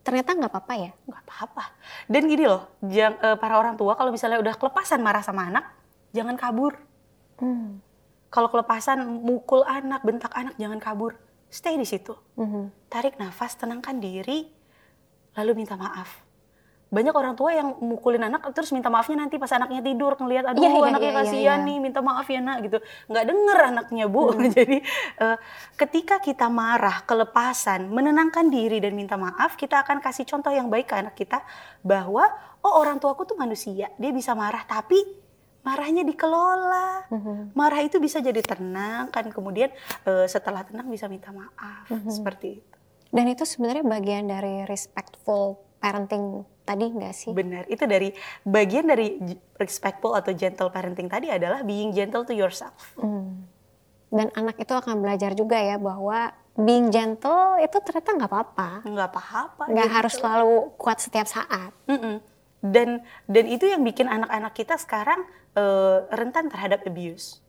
[0.01, 0.91] ternyata nggak apa-apa ya?
[1.05, 1.63] Nggak apa-apa
[2.07, 5.65] dan gini loh jang, uh, para orang tua kalau misalnya udah kelepasan marah sama anak
[6.15, 6.73] jangan kabur.
[7.39, 7.79] Mm.
[8.29, 11.15] kalau kelepasan mukul anak bentak anak jangan kabur.
[11.49, 12.13] Stay di situ.
[12.37, 12.91] Mm-hmm.
[12.91, 14.45] tarik nafas tenangkan diri
[15.33, 16.28] lalu minta maaf
[16.89, 20.61] banyak orang tua yang mukulin anak terus minta maafnya nanti pas anaknya tidur ngelihat aduh
[20.65, 21.65] yeah, yeah, anaknya yeah, iya, kasihan yeah, yeah.
[21.69, 22.77] nih minta maaf ya nak gitu.
[23.05, 24.23] Nggak denger anaknya bu.
[24.33, 24.49] Hmm.
[24.57, 24.77] jadi
[25.21, 25.37] uh,
[25.77, 30.89] ketika kita marah kelepasan menenangkan diri dan minta maaf kita akan kasih contoh yang baik
[30.89, 31.45] ke anak kita
[31.85, 32.25] bahwa
[32.65, 34.97] oh orang tuaku tuh manusia dia bisa marah tapi
[35.61, 37.05] marahnya dikelola.
[37.13, 37.53] Hmm.
[37.53, 39.29] Marah itu bisa jadi tenang kan?
[39.29, 39.69] Kemudian
[40.09, 41.85] uh, setelah tenang bisa minta maaf.
[41.85, 42.09] Hmm.
[42.09, 42.75] Seperti itu.
[43.09, 47.33] Dan itu sebenarnya bagian dari respectful parenting tadi nggak sih?
[47.33, 48.13] Benar, itu dari
[48.45, 49.17] bagian dari
[49.57, 52.93] respectful atau gentle parenting tadi adalah being gentle to yourself.
[53.01, 53.49] Hmm.
[54.13, 58.69] Dan anak itu akan belajar juga ya bahwa being gentle itu ternyata nggak apa-apa.
[58.85, 59.63] Nggak apa-apa.
[59.73, 59.95] Nggak gitu.
[59.97, 61.73] harus selalu kuat setiap saat.
[61.89, 62.15] Mm -mm.
[62.59, 62.89] Dan
[63.25, 65.25] dan itu yang bikin anak-anak kita sekarang
[65.57, 67.41] uh, rentan terhadap abuse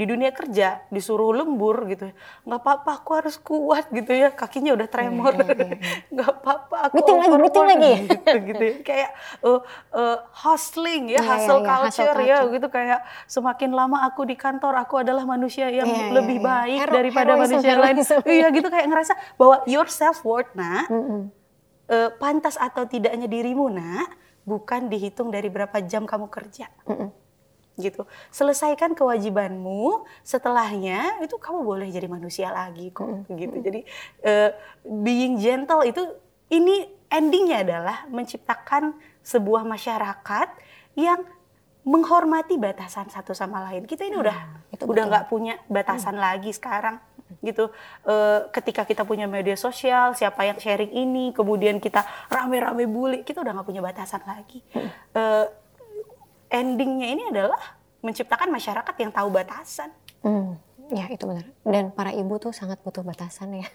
[0.00, 2.08] di dunia kerja disuruh lembur gitu.
[2.48, 4.32] Nggak apa-apa aku harus kuat gitu ya.
[4.32, 5.36] Kakinya udah tremor.
[5.36, 5.76] Iya, iya, iya,
[6.16, 7.92] nggak apa-apa aku meeting lagi meeting lagi.
[8.08, 8.64] gitu, gitu.
[8.64, 8.74] Ya.
[8.80, 9.10] kayak
[9.44, 9.60] uh,
[9.92, 12.68] uh, hustling ya hustle, culture, hustle ya gitu.
[12.72, 17.60] Kayak semakin lama aku di kantor aku adalah manusia yang lebih baik Hero, daripada heroism,
[17.60, 17.96] manusia lain.
[18.24, 18.68] iya gitu.
[18.72, 21.20] Kayak ngerasa bahwa your self worth nak mm -hmm.
[21.92, 24.16] uh, pantas atau tidaknya dirimu nak
[24.48, 26.72] bukan dihitung dari berapa jam kamu kerja.
[26.88, 27.19] Mm -hmm
[27.80, 28.06] gitu.
[28.30, 33.36] Selesaikan kewajibanmu, setelahnya itu kamu boleh jadi manusia lagi kok mm -hmm.
[33.40, 33.56] gitu.
[33.64, 33.80] Jadi
[34.28, 34.50] uh,
[34.84, 36.04] being gentle itu
[36.52, 38.94] ini endingnya adalah menciptakan
[39.26, 40.48] sebuah masyarakat
[40.94, 41.22] yang
[41.84, 43.88] menghormati batasan satu sama lain.
[43.88, 46.24] Kita ini udah hmm, itu udah nggak punya batasan hmm.
[46.24, 47.00] lagi sekarang
[47.40, 47.72] gitu.
[48.04, 48.14] E,
[48.52, 53.56] ketika kita punya media sosial, siapa yang sharing ini, kemudian kita rame-rame bully, kita udah
[53.56, 54.60] nggak punya batasan lagi.
[54.76, 54.90] Hmm.
[55.16, 55.22] E,
[56.50, 59.94] endingnya ini adalah menciptakan masyarakat yang tahu batasan.
[60.20, 60.58] Hmm,
[60.90, 61.46] ya itu benar.
[61.62, 63.66] Dan para ibu tuh sangat butuh batasan ya.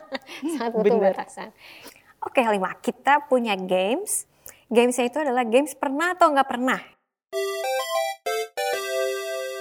[0.56, 1.12] sangat butuh bener.
[1.12, 1.50] batasan.
[2.22, 4.30] Oke lima, kita punya games.
[4.70, 6.80] Gamesnya itu adalah games pernah atau nggak pernah.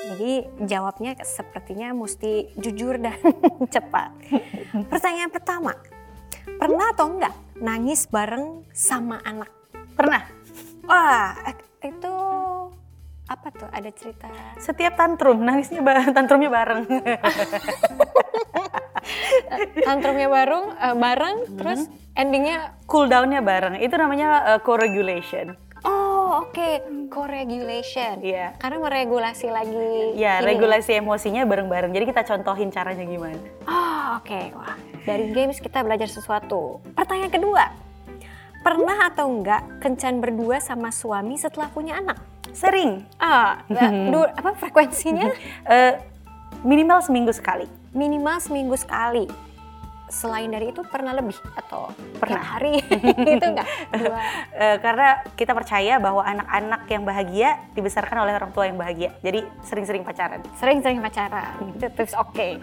[0.09, 3.17] Jadi jawabnya sepertinya mesti jujur dan
[3.73, 4.13] cepat.
[4.91, 5.73] Pertanyaan pertama,
[6.59, 9.49] pernah atau enggak nangis bareng sama anak?
[9.95, 10.21] Pernah.
[10.85, 11.33] Wah,
[11.83, 12.15] itu
[13.29, 13.69] apa tuh?
[13.69, 14.27] Ada cerita?
[14.57, 16.81] Setiap tantrum, nangisnya bareng, tantrumnya bareng.
[19.85, 21.57] tantrumnya bareng, uh, bareng, hmm.
[21.61, 21.81] terus
[22.17, 23.77] endingnya cool downnya bareng.
[23.79, 25.53] Itu namanya uh, co-regulation.
[25.85, 26.83] Oh oke, okay.
[27.07, 28.19] co-regulation.
[28.19, 28.33] Iya.
[28.35, 28.49] Yeah.
[28.59, 30.17] Karena meregulasi lagi.
[30.17, 31.93] Iya, yeah, regulasi emosinya bareng-bareng.
[31.95, 33.39] Jadi kita contohin caranya gimana.
[33.69, 34.51] Oh oke, okay.
[34.57, 34.75] wah
[35.05, 36.83] dari games kita belajar sesuatu.
[36.97, 37.71] Pertanyaan kedua,
[38.59, 42.19] pernah atau enggak kencan berdua sama suami setelah punya anak?
[42.51, 43.05] Sering.
[43.21, 43.63] Ah,
[44.11, 45.31] du, apa frekuensinya?
[45.65, 45.93] uh,
[46.69, 47.65] minimal seminggu sekali.
[47.95, 49.25] Minimal seminggu sekali.
[50.09, 52.81] Selain dari itu pernah lebih atau pernah hari
[53.37, 53.67] itu enggak?
[53.93, 59.13] Uh, karena kita percaya bahwa anak-anak yang bahagia dibesarkan oleh orang tua yang bahagia.
[59.21, 60.41] Jadi sering-sering pacaran.
[60.57, 61.53] Sering-sering pacaran.
[61.77, 62.33] itu tips oke.
[62.33, 62.57] Okay.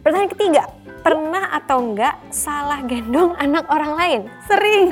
[0.00, 0.64] Pertanyaan ketiga,
[1.04, 4.20] pernah atau enggak salah gendong anak orang lain?
[4.48, 4.88] Sering.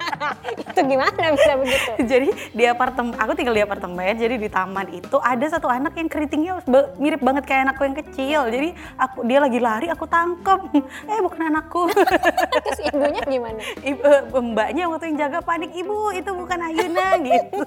[0.60, 1.92] itu gimana bisa begitu?
[2.12, 6.08] jadi di apartemen, aku tinggal di apartemen, jadi di taman itu ada satu anak yang
[6.12, 6.60] keritingnya
[7.00, 8.40] mirip banget kayak anakku yang kecil.
[8.52, 10.60] Jadi aku dia lagi lari, aku tangkep.
[11.12, 11.88] Eh bukan anakku.
[11.88, 13.60] Terus ibunya gimana?
[13.80, 17.60] Ibu, eh, mbaknya waktu yang jaga panik, ibu itu bukan Ayuna gitu.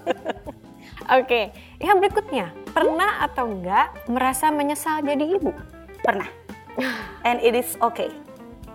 [1.05, 1.45] Oke, okay.
[1.81, 5.53] yang berikutnya, pernah atau enggak merasa menyesal jadi ibu?
[6.01, 6.44] Pernah
[7.27, 8.11] And it is okay.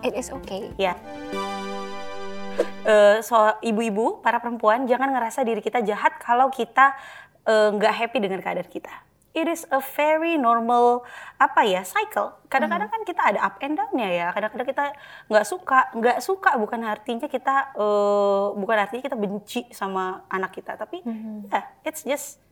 [0.01, 0.73] It is okay.
[0.75, 0.93] Ya.
[0.93, 0.97] Yeah.
[2.81, 6.93] Uh, so ibu-ibu, para perempuan jangan ngerasa diri kita jahat kalau kita
[7.45, 8.91] eh, nggak uh, happy dengan keadaan kita.
[9.31, 11.07] It is a very normal
[11.39, 12.35] apa ya cycle.
[12.51, 12.95] Kadang-kadang hmm.
[12.99, 14.27] kan kita ada up and down-nya ya.
[14.35, 14.85] Kadang-kadang kita
[15.31, 20.75] nggak suka, nggak suka bukan artinya kita uh, bukan artinya kita benci sama anak kita,
[20.75, 21.47] tapi hmm.
[21.47, 22.43] ya yeah, it's just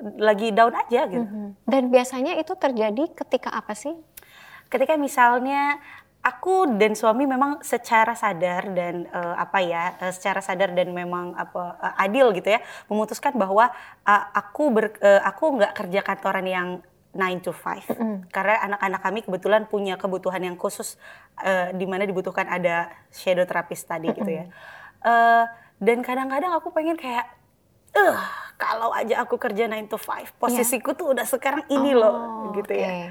[0.00, 1.22] lagi down aja gitu.
[1.22, 1.48] Mm -hmm.
[1.68, 3.94] Dan biasanya itu terjadi ketika apa sih?
[4.74, 5.78] Ketika misalnya
[6.18, 11.30] aku dan suami memang secara sadar dan uh, apa ya uh, secara sadar dan memang
[11.38, 12.58] apa uh, adil gitu ya
[12.90, 13.70] memutuskan bahwa
[14.02, 16.68] uh, aku ber, uh, aku nggak kerja kantoran yang
[17.14, 18.18] 9 to 5 mm.
[18.34, 20.98] karena anak-anak kami kebetulan punya kebutuhan yang khusus
[21.38, 24.44] uh, di mana dibutuhkan ada shadow therapist tadi mm gitu ya.
[25.04, 25.44] Uh,
[25.78, 27.28] dan kadang-kadang aku pengen kayak
[27.94, 28.18] eh
[28.54, 30.98] kalau aja aku kerja 9 to 5 posisiku yeah.
[30.98, 32.14] tuh udah sekarang ini oh, loh
[32.54, 33.10] gitu okay.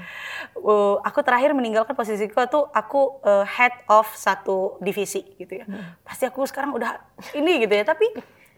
[0.60, 6.04] uh, aku terakhir meninggalkan posisiku tuh aku uh, head of satu divisi gitu ya hmm.
[6.04, 6.96] pasti aku sekarang udah
[7.36, 8.08] ini gitu ya tapi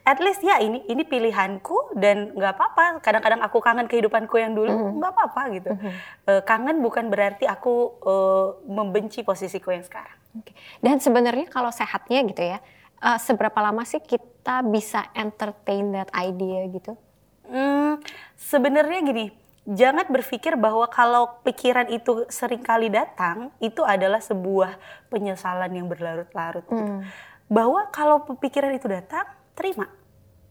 [0.07, 4.71] at least ya ini ini pilihanku dan nggak apa-apa kadang-kadang aku kangen kehidupanku yang dulu
[4.71, 5.03] hmm.
[5.03, 5.91] nggak mm apa-apa gitu mm
[6.31, 10.55] uh, kangen bukan berarti aku uh, membenci posisiku yang sekarang okay.
[10.79, 12.63] dan sebenarnya kalau sehatnya gitu ya
[13.07, 16.99] uh, seberapa lama sih kita bisa entertain that idea gitu?
[17.47, 18.03] Hmm,
[18.35, 19.31] sebenarnya gini,
[19.71, 24.75] jangan berpikir bahwa kalau pikiran itu sering kali datang itu adalah sebuah
[25.07, 26.67] penyesalan yang berlarut-larut.
[26.67, 26.83] Gitu.
[26.83, 27.07] Hmm.
[27.47, 29.87] Bahwa kalau pikiran itu datang, terima.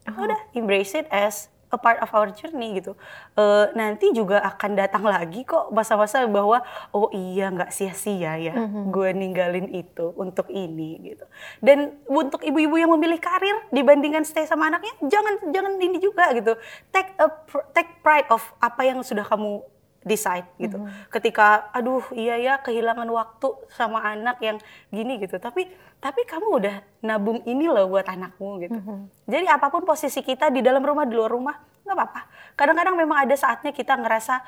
[0.08, 0.24] Oh.
[0.24, 2.96] Udah embrace it as a part of our journey gitu.
[3.36, 6.64] Uh, nanti juga akan datang lagi kok masa-masa bahwa
[6.96, 8.84] oh iya nggak sia-sia ya mm-hmm.
[8.96, 11.28] gue ninggalin itu untuk ini gitu.
[11.60, 16.56] Dan untuk ibu-ibu yang memilih karir dibandingkan stay sama anaknya, jangan jangan ini juga gitu.
[16.96, 17.28] Take a
[17.76, 19.75] take pride of apa yang sudah kamu
[20.06, 20.78] decide gitu.
[20.78, 21.10] Mm-hmm.
[21.10, 24.62] Ketika aduh iya ya kehilangan waktu sama anak yang
[24.94, 25.42] gini gitu.
[25.42, 25.66] Tapi
[25.98, 28.78] tapi kamu udah nabung ini loh buat anakmu gitu.
[28.78, 29.00] Mm-hmm.
[29.26, 32.22] Jadi apa pun posisi kita di dalam rumah di luar rumah nggak apa-apa.
[32.54, 34.46] Kadang-kadang memang ada saatnya kita ngerasa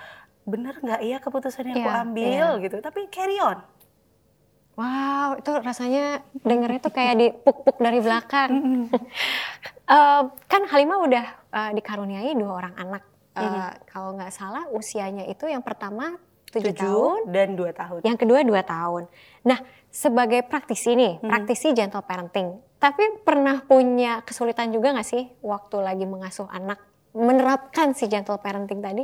[0.48, 2.64] bener nggak iya keputusan yang yeah, aku iya, ambil yeah.
[2.64, 2.78] gitu.
[2.78, 3.58] Tapi carry on.
[4.78, 8.86] Wow, itu rasanya dengernya tuh kayak dipuk-puk dari belakang.
[9.90, 10.22] uh,
[10.54, 13.02] kan Halimah udah uh, dikaruniai dua orang anak
[13.38, 16.18] uh, kalau nggak salah usianya itu yang pertama
[16.52, 18.00] tujuh tahun dan dua tahun.
[18.04, 19.04] Yang kedua dua tahun.
[19.44, 19.60] Nah
[19.92, 21.30] sebagai praktisi nih, hmm.
[21.30, 26.80] praktisi gentle parenting, tapi pernah punya kesulitan juga nggak sih waktu lagi mengasuh anak
[27.18, 29.04] menerapkan si gentle parenting tadi?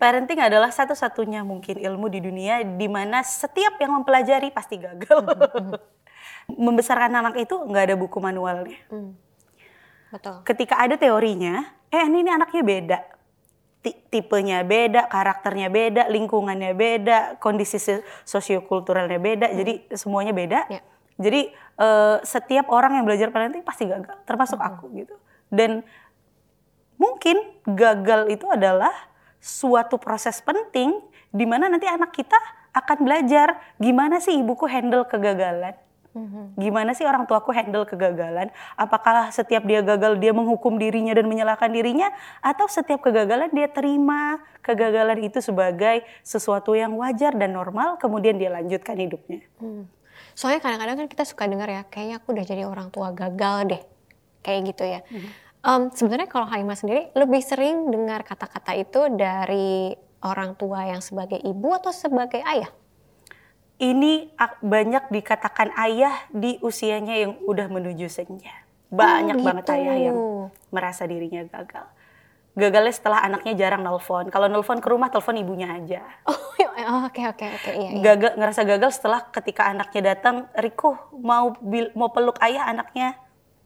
[0.00, 5.20] Parenting adalah satu-satunya mungkin ilmu di dunia di mana setiap yang mempelajari pasti gagal.
[5.28, 5.76] Hmm.
[6.66, 8.80] Membesarkan anak itu nggak ada buku manualnya.
[8.88, 9.12] Hmm.
[10.08, 10.40] Betul.
[10.42, 12.98] Ketika ada teorinya, eh ini, ini anaknya beda
[13.82, 17.80] tipenya beda, karakternya beda, lingkungannya beda, kondisi
[18.28, 19.56] sosiokulturalnya beda, hmm.
[19.56, 20.60] jadi semuanya beda.
[20.68, 20.80] Ya.
[21.20, 24.68] Jadi uh, setiap orang yang belajar parenting pasti gagal, termasuk hmm.
[24.68, 25.16] aku gitu.
[25.48, 25.80] Dan
[27.00, 28.92] mungkin gagal itu adalah
[29.40, 31.00] suatu proses penting
[31.32, 32.36] di mana nanti anak kita
[32.76, 35.74] akan belajar gimana sih ibuku handle kegagalan
[36.10, 36.58] Mm-hmm.
[36.58, 38.50] Gimana sih orang tuaku handle kegagalan?
[38.74, 42.10] Apakah setiap dia gagal dia menghukum dirinya dan menyalahkan dirinya,
[42.42, 48.50] atau setiap kegagalan dia terima kegagalan itu sebagai sesuatu yang wajar dan normal, kemudian dia
[48.50, 49.46] lanjutkan hidupnya?
[49.62, 49.86] Hmm.
[50.34, 53.82] Soalnya kadang-kadang kan kita suka dengar ya, kayaknya aku udah jadi orang tua gagal deh,
[54.42, 55.00] kayak gitu ya.
[55.06, 55.30] Hmm.
[55.60, 59.94] Um, Sebenarnya kalau Halimah sendiri lebih sering dengar kata-kata itu dari
[60.26, 62.72] orang tua yang sebagai ibu atau sebagai ayah?
[63.80, 64.28] Ini
[64.60, 68.52] banyak dikatakan ayah di usianya yang udah menuju senja.
[68.92, 69.48] Banyak oh, gitu.
[69.48, 70.18] banget ayah yang
[70.68, 71.88] merasa dirinya gagal.
[72.58, 74.28] Gagalnya setelah anaknya jarang nelfon.
[74.28, 76.04] Kalau nelfon ke rumah, telepon ibunya aja.
[76.80, 78.00] Oh, oh, oke oke oke iya, iya.
[78.00, 81.52] Gagal ngerasa gagal setelah ketika anaknya datang, Riko mau
[81.92, 83.20] mau peluk ayah anaknya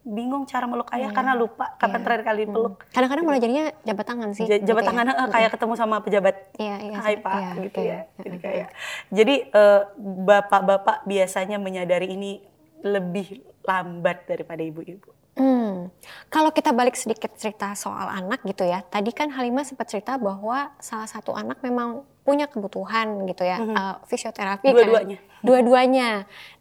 [0.05, 1.17] bingung cara meluk ayah yeah.
[1.17, 2.05] karena lupa kapan yeah.
[2.05, 2.53] terakhir kali hmm.
[2.53, 2.75] peluk.
[2.93, 4.45] Kadang-kadang malah jadinya jabat tangan sih.
[4.45, 5.27] J jabat gitu tangan ya.
[5.33, 6.37] kayak ketemu sama pejabat.
[6.61, 6.97] Iya, iya.
[7.01, 8.01] Hai Pak yeah, gitu yeah.
[8.05, 8.21] ya.
[8.21, 8.69] Jadi kayak
[9.09, 9.83] jadi uh,
[10.29, 12.45] bapak-bapak biasanya menyadari ini
[12.85, 15.09] lebih lambat daripada ibu-ibu.
[15.35, 15.91] Hmm.
[16.31, 18.87] Kalau kita balik sedikit cerita soal anak gitu ya.
[18.87, 23.67] Tadi kan Halimah sempat cerita bahwa salah satu anak memang punya kebutuhan gitu ya, mm
[23.73, 23.77] -hmm.
[23.77, 24.77] uh, fisioterapi kan.
[24.79, 25.19] Dua-duanya.
[25.19, 25.43] Kan.
[25.43, 26.09] Dua-duanya.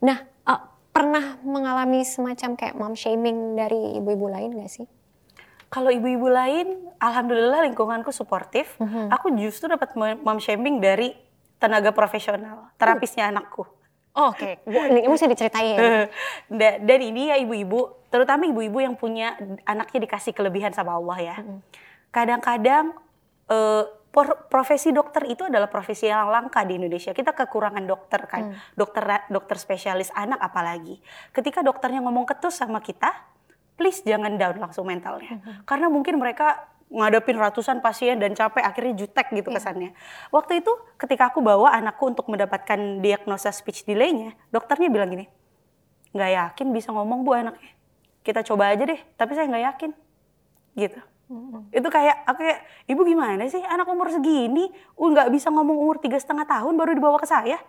[0.02, 0.18] Nah,
[0.94, 4.88] pernah mengalami semacam kayak mom shaming dari ibu-ibu lain gak sih?
[5.74, 8.78] Kalau ibu-ibu lain, alhamdulillah lingkunganku suportif.
[8.78, 9.06] Mm -hmm.
[9.10, 11.18] Aku justru dapat mom shaming dari
[11.58, 13.32] tenaga profesional, terapisnya uh.
[13.34, 13.66] anakku.
[14.14, 14.94] Oh, Oke, okay.
[14.94, 16.06] ini mesti diceritain.
[16.86, 19.34] Dan ini ya ibu-ibu, terutama ibu-ibu yang punya
[19.66, 21.36] anaknya dikasih kelebihan sama Allah ya.
[22.14, 23.82] Kadang-kadang mm -hmm.
[23.82, 24.03] uh,
[24.47, 27.18] profesi dokter itu adalah profesi yang langka di Indonesia.
[27.18, 28.78] Kita kekurangan dokter kan, hmm.
[28.78, 31.01] dokter dokter spesialis anak apalagi.
[31.34, 33.09] Ketika dokternya ngomong ketus sama kita,
[33.74, 35.66] please jangan down langsung mentalnya, hmm.
[35.66, 39.57] karena mungkin mereka ngadepin ratusan pasien dan capek akhirnya jutek gitu yeah.
[39.57, 39.89] kesannya.
[40.30, 40.70] Waktu itu
[41.01, 45.26] ketika aku bawa anakku untuk mendapatkan diagnosa speech delay-nya, dokternya bilang gini,
[46.14, 47.74] nggak yakin bisa ngomong bu anaknya.
[48.22, 49.91] Kita coba aja deh, tapi saya nggak yakin,
[50.78, 51.01] gitu.
[51.32, 51.65] Hmm.
[51.71, 52.59] Itu kayak aku kayak
[52.91, 57.17] ibu gimana sih anak umur segini nggak bisa ngomong umur tiga setengah tahun baru dibawa
[57.19, 57.59] ke saya.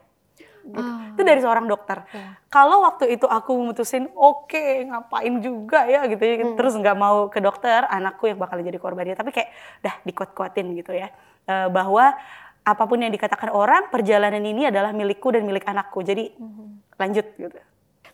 [0.64, 0.80] Gitu.
[0.80, 1.12] Oh.
[1.12, 2.08] Itu dari seorang dokter.
[2.08, 2.40] Yeah.
[2.48, 6.56] Kalau waktu itu aku memutusin oke okay, ngapain juga ya gitu hmm.
[6.56, 9.14] terus nggak mau ke dokter, anakku yang bakal jadi korbannya.
[9.14, 9.52] Tapi kayak
[9.84, 11.12] dah dikuat-kuatin gitu ya
[11.46, 12.16] uh, bahwa
[12.64, 16.00] apa pun yang dikatakan orang perjalanan ini adalah milikku dan milik anakku.
[16.00, 16.96] Jadi hmm.
[16.96, 17.60] lanjut gitu.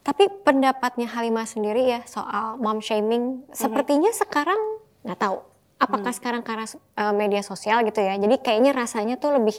[0.00, 3.54] Tapi pendapatnya Halimah sendiri ya soal mom shaming, hmm.
[3.54, 4.58] sepertinya sekarang
[5.06, 5.38] nggak tahu
[5.80, 6.18] apakah hmm.
[6.20, 6.68] sekarang karena
[7.00, 8.20] uh, media sosial gitu ya.
[8.20, 9.56] Jadi kayaknya rasanya tuh lebih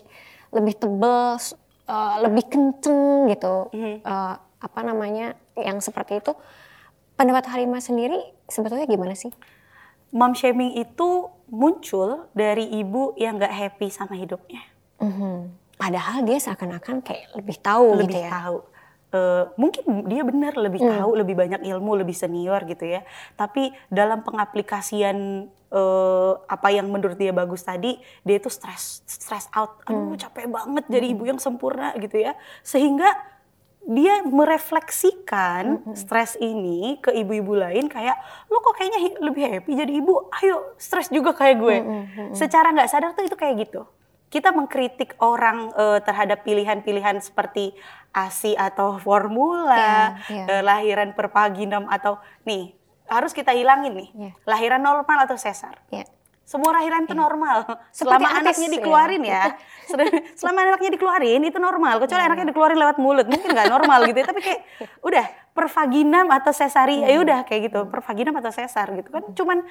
[0.54, 1.40] lebih tebel
[1.88, 3.96] uh, lebih kenceng gitu mm-hmm.
[4.04, 6.36] uh, apa namanya yang seperti itu
[7.16, 9.32] pendapat Halimah sendiri sebetulnya gimana sih?
[10.12, 14.60] Mom shaming itu muncul dari ibu yang gak happy sama hidupnya.
[15.00, 15.36] Mm-hmm.
[15.80, 18.30] Padahal dia seakan-akan kayak lebih tahu lebih gitu ya.
[18.30, 18.58] tahu.
[19.12, 20.88] Uh, mungkin dia benar lebih mm.
[20.88, 23.04] tahu, lebih banyak ilmu, lebih senior gitu ya.
[23.36, 29.82] Tapi dalam pengaplikasian uh, apa yang menurut dia bagus tadi dia itu stress stress out
[29.88, 30.20] aduh hmm.
[30.20, 33.08] capek banget jadi ibu yang sempurna gitu ya sehingga
[33.82, 35.98] dia merefleksikan hmm.
[35.98, 38.14] stres ini ke ibu-ibu lain kayak
[38.46, 41.90] lo kok kayaknya lebih happy jadi ibu ayo stres juga kayak gue hmm.
[41.90, 42.06] Hmm.
[42.14, 42.34] hmm.
[42.38, 43.82] secara nggak sadar tuh itu kayak gitu
[44.32, 47.76] kita mengkritik orang uh, terhadap pilihan-pilihan seperti
[48.16, 50.48] ASI atau formula, yeah, yeah.
[50.48, 52.16] Uh, lahiran perpaginam atau
[52.48, 52.72] nih
[53.12, 54.10] harus kita hilangin nih.
[54.16, 54.34] Yeah.
[54.48, 55.84] Lahiran normal atau sesar.
[55.92, 56.08] Yeah.
[56.48, 57.24] Semua lahiran itu yeah.
[57.28, 57.58] normal.
[57.92, 58.74] Selama artis, anaknya ya.
[58.80, 59.32] dikeluarin ya.
[59.32, 59.44] ya.
[60.40, 61.94] Selama anaknya dikeluarin itu normal.
[62.00, 62.30] Kecuali yeah.
[62.32, 64.28] anaknya dikeluarin lewat mulut, mungkin nggak normal gitu ya.
[64.32, 64.62] Tapi kayak
[65.04, 67.84] udah pervaginam atau sesari, ya udah kayak gitu.
[67.92, 69.24] Pervaginam atau sesar gitu kan.
[69.36, 69.68] Cuman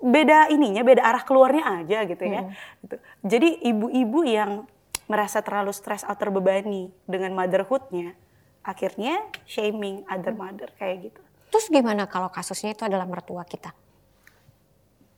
[0.00, 2.48] beda ininya, beda arah keluarnya aja gitu ya.
[2.48, 2.52] Hmm.
[2.84, 2.96] Gitu.
[3.24, 4.64] Jadi ibu-ibu yang
[5.06, 8.16] merasa terlalu stres atau terbebani dengan motherhoodnya,
[8.64, 11.20] akhirnya shaming other mother kayak gitu.
[11.50, 13.76] Terus gimana kalau kasusnya itu adalah mertua kita?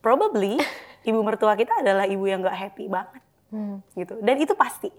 [0.03, 0.59] Probably
[1.09, 3.23] ibu mertua kita adalah ibu yang gak happy banget,
[3.55, 3.77] hmm.
[3.95, 4.19] gitu.
[4.19, 4.91] Dan itu pasti.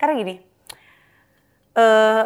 [0.00, 0.34] Karena gini,
[1.76, 2.24] uh,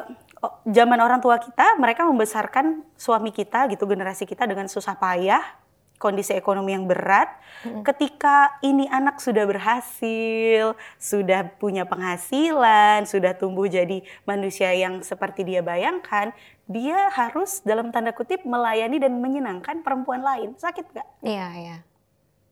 [0.68, 5.59] zaman orang tua kita, mereka membesarkan suami kita, gitu, generasi kita dengan susah payah,
[6.01, 7.28] kondisi ekonomi yang berat,
[7.61, 7.84] hmm.
[7.84, 15.61] ketika ini anak sudah berhasil, sudah punya penghasilan, sudah tumbuh jadi manusia yang seperti dia
[15.61, 16.32] bayangkan,
[16.64, 20.57] dia harus dalam tanda kutip melayani dan menyenangkan perempuan lain.
[20.57, 21.05] Sakit gak?
[21.20, 21.76] Iya, iya.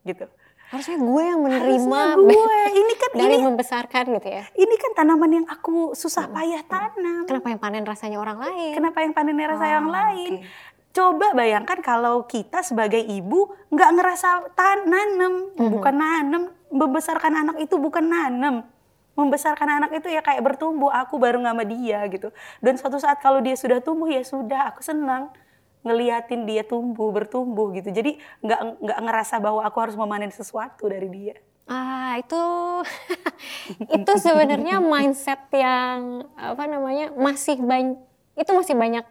[0.04, 0.28] Gitu.
[0.68, 2.60] Harusnya gue yang menerima gue.
[2.76, 4.44] Ini kan dari ini, membesarkan gitu ya.
[4.52, 7.24] Ini kan tanaman yang aku susah payah tanam.
[7.24, 8.76] Kenapa yang panen rasanya orang lain?
[8.76, 10.32] Kenapa yang panen rasanya oh, orang lain?
[10.44, 15.70] Okay Coba bayangkan kalau kita sebagai ibu nggak ngerasa tan nanem, mm-hmm.
[15.70, 16.42] bukan nanem,
[16.74, 18.66] membesarkan anak itu bukan nanem.
[19.14, 22.34] Membesarkan anak itu ya kayak bertumbuh, aku bareng sama dia gitu.
[22.58, 25.30] Dan suatu saat kalau dia sudah tumbuh ya sudah, aku senang
[25.86, 27.94] ngeliatin dia tumbuh, bertumbuh gitu.
[27.94, 31.38] Jadi nggak nggak ngerasa bahwa aku harus memanen sesuatu dari dia.
[31.70, 32.42] Ah, itu
[34.02, 38.02] itu sebenarnya mindset yang apa namanya masih banyak
[38.38, 39.06] itu masih banyak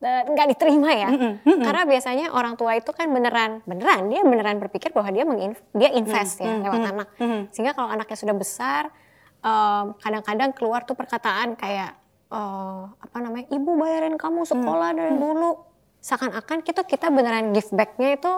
[0.00, 1.08] nggak diterima ya?
[1.12, 5.28] Mm -mm, karena biasanya orang tua itu kan beneran beneran dia beneran berpikir bahwa dia
[5.28, 7.08] menginv dia invest mm ya lewat anak.
[7.52, 8.82] sehingga kalau anaknya sudah besar
[10.00, 11.96] kadang-kadang um, keluar tuh perkataan kayak
[12.32, 14.96] uh, apa namanya ibu bayarin kamu sekolah mm.
[14.96, 15.52] dari dulu.
[16.00, 18.32] Seakan-akan kita kita beneran give backnya itu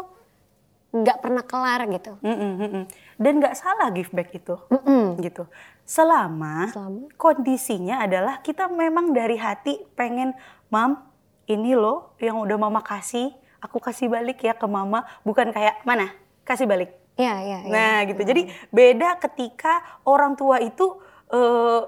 [0.92, 2.18] nggak pernah kelar gitu.
[2.20, 2.82] Mm -mm,
[3.22, 4.58] dan nggak salah give back itu.
[4.66, 5.04] Mm -mm.
[5.22, 5.46] gitu.
[5.86, 7.06] Selama, selama?
[7.14, 10.34] kondisinya adalah kita memang dari hati pengen
[10.70, 11.11] mam
[11.50, 16.10] ini loh yang udah mama kasih, aku kasih balik ya ke mama, bukan kayak mana?
[16.46, 16.90] Kasih balik.
[17.18, 17.58] Iya, iya.
[17.66, 17.70] Ya.
[17.70, 18.22] Nah, gitu.
[18.24, 20.98] Jadi beda ketika orang tua itu
[21.30, 21.86] uh,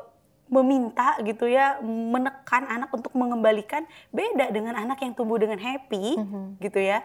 [0.52, 6.26] meminta gitu ya, menekan anak untuk mengembalikan, beda dengan anak yang tumbuh dengan happy, mm
[6.28, 6.44] -hmm.
[6.60, 7.02] gitu ya.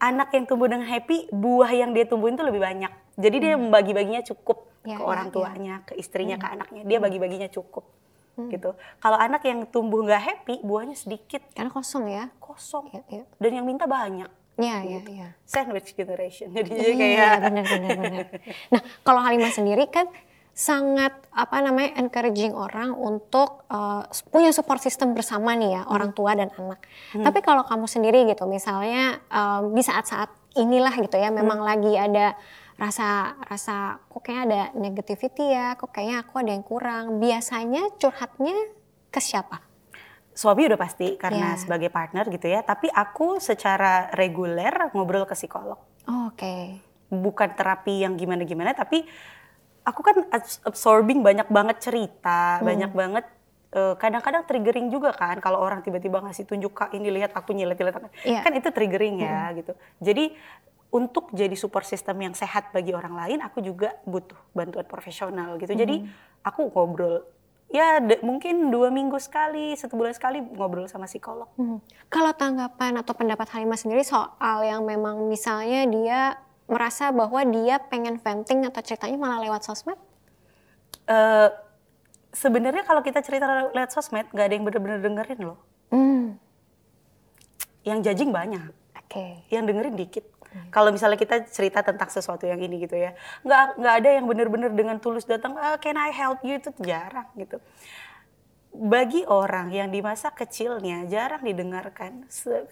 [0.00, 2.92] Anak yang tumbuh dengan happy, buah yang dia tumbuhin itu lebih banyak.
[3.20, 3.42] Jadi mm.
[3.44, 5.86] dia membagi-baginya cukup ya, ke orang ya, tuanya, ya.
[5.86, 6.42] ke istrinya, mm.
[6.42, 6.82] ke anaknya.
[6.88, 7.84] Dia bagi-baginya cukup
[8.46, 8.52] hmm.
[8.54, 8.70] gitu.
[9.02, 11.44] Kalau anak yang tumbuh nggak happy, buahnya sedikit.
[11.52, 12.24] Karena kosong ya.
[12.40, 12.88] Kosong.
[12.94, 13.24] Ya, ya.
[13.36, 14.30] Dan yang minta banyak.
[14.60, 15.28] Iya, iya, iya.
[15.48, 16.52] Sandwich generation.
[16.52, 18.26] Jadi iya, kayak benar benar benar.
[18.72, 20.06] Nah, kalau Halimah sendiri kan
[20.50, 25.94] sangat apa namanya encouraging orang untuk uh, punya support system bersama nih ya hmm.
[25.94, 26.84] orang tua dan anak.
[27.16, 27.24] Hmm.
[27.24, 30.28] Tapi kalau kamu sendiri gitu misalnya um, di saat-saat
[30.58, 31.68] inilah gitu ya memang hmm.
[31.70, 32.34] lagi ada
[32.80, 37.20] rasa rasa kok kayaknya ada negativity ya, kok kayaknya aku ada yang kurang.
[37.20, 38.56] Biasanya curhatnya
[39.12, 39.60] ke siapa?
[40.32, 41.60] Suami udah pasti karena yeah.
[41.60, 42.64] sebagai partner gitu ya.
[42.64, 45.76] Tapi aku secara reguler ngobrol ke psikolog.
[46.08, 46.40] Oh, Oke.
[46.40, 46.64] Okay.
[47.12, 49.04] Bukan terapi yang gimana-gimana, tapi
[49.84, 50.16] aku kan
[50.64, 52.64] absorbing banyak banget cerita, hmm.
[52.64, 53.26] banyak banget
[53.76, 57.78] eh, kadang-kadang triggering juga kan kalau orang tiba-tiba ngasih tunjuk kak ini lihat aku nyilet
[57.78, 58.42] lihat yeah.
[58.42, 59.54] kan itu triggering ya hmm.
[59.62, 59.72] gitu
[60.02, 60.34] jadi
[60.90, 65.70] untuk jadi support system yang sehat bagi orang lain, aku juga butuh bantuan profesional gitu.
[65.74, 65.80] Hmm.
[65.82, 65.96] Jadi
[66.42, 67.22] aku ngobrol
[67.70, 71.46] ya mungkin dua minggu sekali, satu bulan sekali ngobrol sama psikolog.
[71.54, 71.78] Hmm.
[72.10, 76.20] Kalau tanggapan atau pendapat Halimah sendiri soal yang memang misalnya dia
[76.66, 79.98] merasa bahwa dia pengen venting atau ceritanya malah lewat sosmed?
[81.06, 81.50] Uh,
[82.30, 85.58] Sebenarnya kalau kita cerita lewat sosmed, nggak ada yang bener-bener dengerin loh.
[85.90, 86.38] Hmm.
[87.82, 88.70] Yang judging banyak.
[88.94, 89.10] Oke.
[89.10, 89.30] Okay.
[89.50, 90.24] Yang dengerin dikit.
[90.74, 93.14] Kalau misalnya kita cerita tentang sesuatu yang ini gitu ya,
[93.46, 97.30] nggak nggak ada yang benar-benar dengan tulus datang, ah, can I help you itu jarang
[97.38, 97.62] gitu.
[98.70, 102.26] Bagi orang yang di masa kecilnya jarang didengarkan,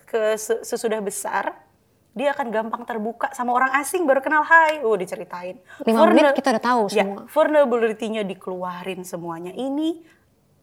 [0.06, 1.58] ke sesudah besar
[2.18, 5.62] dia akan gampang terbuka sama orang asing baru kenal hai, oh diceritain.
[5.86, 7.22] Lima menit kita udah tahu ya, semua.
[7.30, 9.54] vulnerability-nya dikeluarin semuanya.
[9.54, 10.02] Ini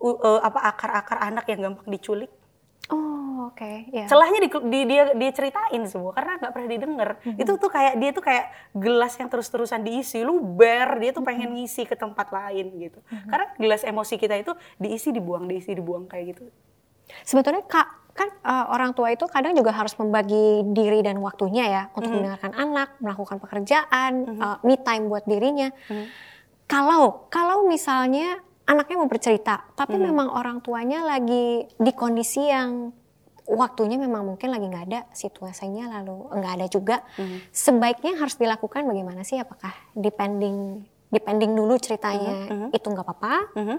[0.03, 2.31] uh, apa akar-akar anak yang gampang diculik
[2.93, 3.57] Oh oke.
[3.57, 3.89] Okay.
[3.89, 4.05] Ya.
[4.05, 4.07] Yeah.
[4.09, 7.09] Celahnya di, di, dia dia ceritain semua karena nggak pernah didengar.
[7.23, 7.41] Mm-hmm.
[7.41, 8.45] Itu tuh kayak dia tuh kayak
[8.77, 11.65] gelas yang terus-terusan diisi, lu ber dia tuh pengen mm-hmm.
[11.65, 12.99] ngisi ke tempat lain gitu.
[13.01, 13.29] Mm-hmm.
[13.31, 16.43] Karena gelas emosi kita itu diisi dibuang, diisi dibuang kayak gitu.
[17.25, 21.83] Sebetulnya kak kan uh, orang tua itu kadang juga harus membagi diri dan waktunya ya
[21.91, 22.15] untuk mm-hmm.
[22.15, 24.41] mendengarkan anak, melakukan pekerjaan, mm-hmm.
[24.41, 25.73] uh, me time buat dirinya.
[25.89, 26.07] Mm-hmm.
[26.65, 30.05] Kalau kalau misalnya anaknya mau bercerita, tapi hmm.
[30.09, 32.89] memang orang tuanya lagi di kondisi yang
[33.45, 36.97] waktunya memang mungkin lagi nggak ada situasinya lalu nggak ada juga.
[37.17, 37.45] Hmm.
[37.53, 39.37] Sebaiknya harus dilakukan bagaimana sih?
[39.37, 40.81] Apakah depending
[41.13, 42.49] depending dulu ceritanya hmm.
[42.49, 42.69] hmm.
[42.73, 43.35] itu nggak apa-apa?
[43.53, 43.77] Hmm.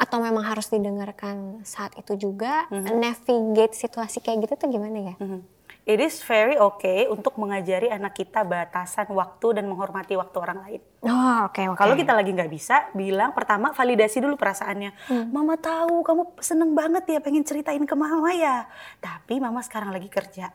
[0.00, 2.68] Atau memang harus didengarkan saat itu juga?
[2.68, 3.00] Hmm.
[3.00, 5.16] Navigate situasi kayak gitu tuh gimana ya?
[5.16, 10.58] Hmm it is very okay untuk mengajari anak kita batasan waktu dan menghormati waktu orang
[10.64, 10.80] lain.
[11.04, 11.66] Oh, oke okay.
[11.68, 11.78] Okay.
[11.80, 14.90] Kalau kita lagi nggak bisa, bilang pertama validasi dulu perasaannya.
[15.08, 15.26] Hmm.
[15.32, 18.68] Mama tahu kamu seneng banget ya pengen ceritain ke mama ya.
[19.00, 20.52] Tapi mama sekarang lagi kerja.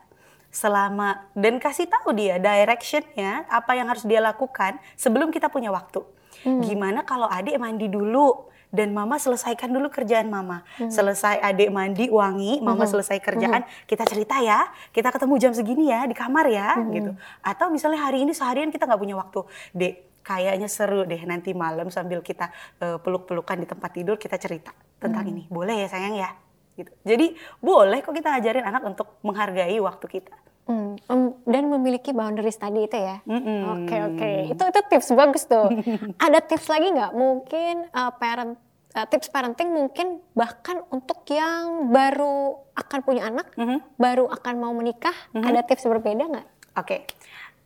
[0.48, 6.00] Selama dan kasih tahu dia directionnya apa yang harus dia lakukan sebelum kita punya waktu.
[6.46, 6.62] Hmm.
[6.62, 8.55] Gimana kalau adik mandi dulu?
[8.74, 10.66] Dan mama selesaikan dulu kerjaan mama.
[10.78, 10.90] Hmm.
[10.90, 12.92] Selesai adik mandi wangi, mama hmm.
[12.92, 13.86] selesai kerjaan, hmm.
[13.86, 16.90] kita cerita ya, kita ketemu jam segini ya di kamar ya, hmm.
[16.92, 17.10] gitu.
[17.42, 19.40] Atau misalnya hari ini seharian kita nggak punya waktu,
[19.72, 19.94] dek
[20.26, 22.50] kayaknya seru deh nanti malam sambil kita
[22.82, 25.32] uh, peluk-pelukan di tempat tidur kita cerita tentang hmm.
[25.32, 26.30] ini, boleh ya sayang ya,
[26.74, 26.90] gitu.
[27.06, 30.34] Jadi boleh kok kita ajarin anak untuk menghargai waktu kita.
[30.66, 30.98] Hmm,
[31.46, 33.22] dan memiliki boundaries tadi itu ya.
[33.22, 34.36] Oke mm oke, okay, okay.
[34.50, 35.70] itu itu tips bagus tuh.
[36.26, 37.12] Ada tips lagi nggak?
[37.14, 38.58] Mungkin uh, parent
[38.98, 43.78] uh, tips parenting mungkin bahkan untuk yang baru akan punya anak, mm -hmm.
[43.94, 45.48] baru akan mau menikah, mm -hmm.
[45.54, 46.46] ada tips berbeda nggak?
[46.76, 47.00] Oke, okay.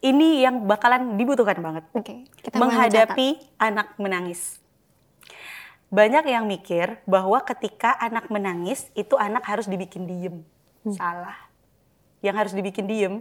[0.05, 1.89] ini yang bakalan dibutuhkan banget.
[1.97, 2.53] Oke, okay.
[2.53, 4.61] menghadapi anak menangis.
[5.91, 10.47] Banyak yang mikir bahwa ketika anak menangis itu anak harus dibikin diem.
[10.87, 10.95] Hmm.
[10.95, 11.50] Salah.
[12.21, 13.15] Yang harus dibikin diem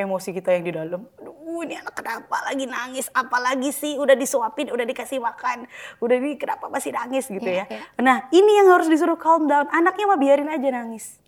[0.00, 1.00] emosi kita yang di dalam.
[1.20, 3.06] Aduh, ini anak kenapa lagi nangis?
[3.12, 5.68] Apalagi sih udah disuapin, udah dikasih makan,
[6.00, 7.80] udah ini kenapa masih nangis gitu yeah, ya.
[7.80, 8.00] Yeah.
[8.00, 9.68] Nah, ini yang harus disuruh calm down.
[9.68, 11.20] Anaknya mah biarin aja nangis.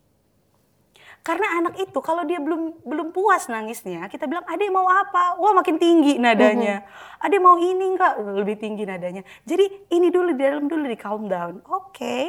[1.23, 5.39] Karena anak itu kalau dia belum belum puas nangisnya, kita bilang adik mau apa?
[5.39, 6.83] Wah makin tinggi nadanya.
[6.83, 7.23] Mm-hmm.
[7.23, 8.19] Adik mau ini enggak?
[8.19, 9.23] Lebih tinggi nadanya.
[9.47, 11.63] Jadi ini dulu di dalam dulu di calm down.
[11.71, 12.25] Oke, okay.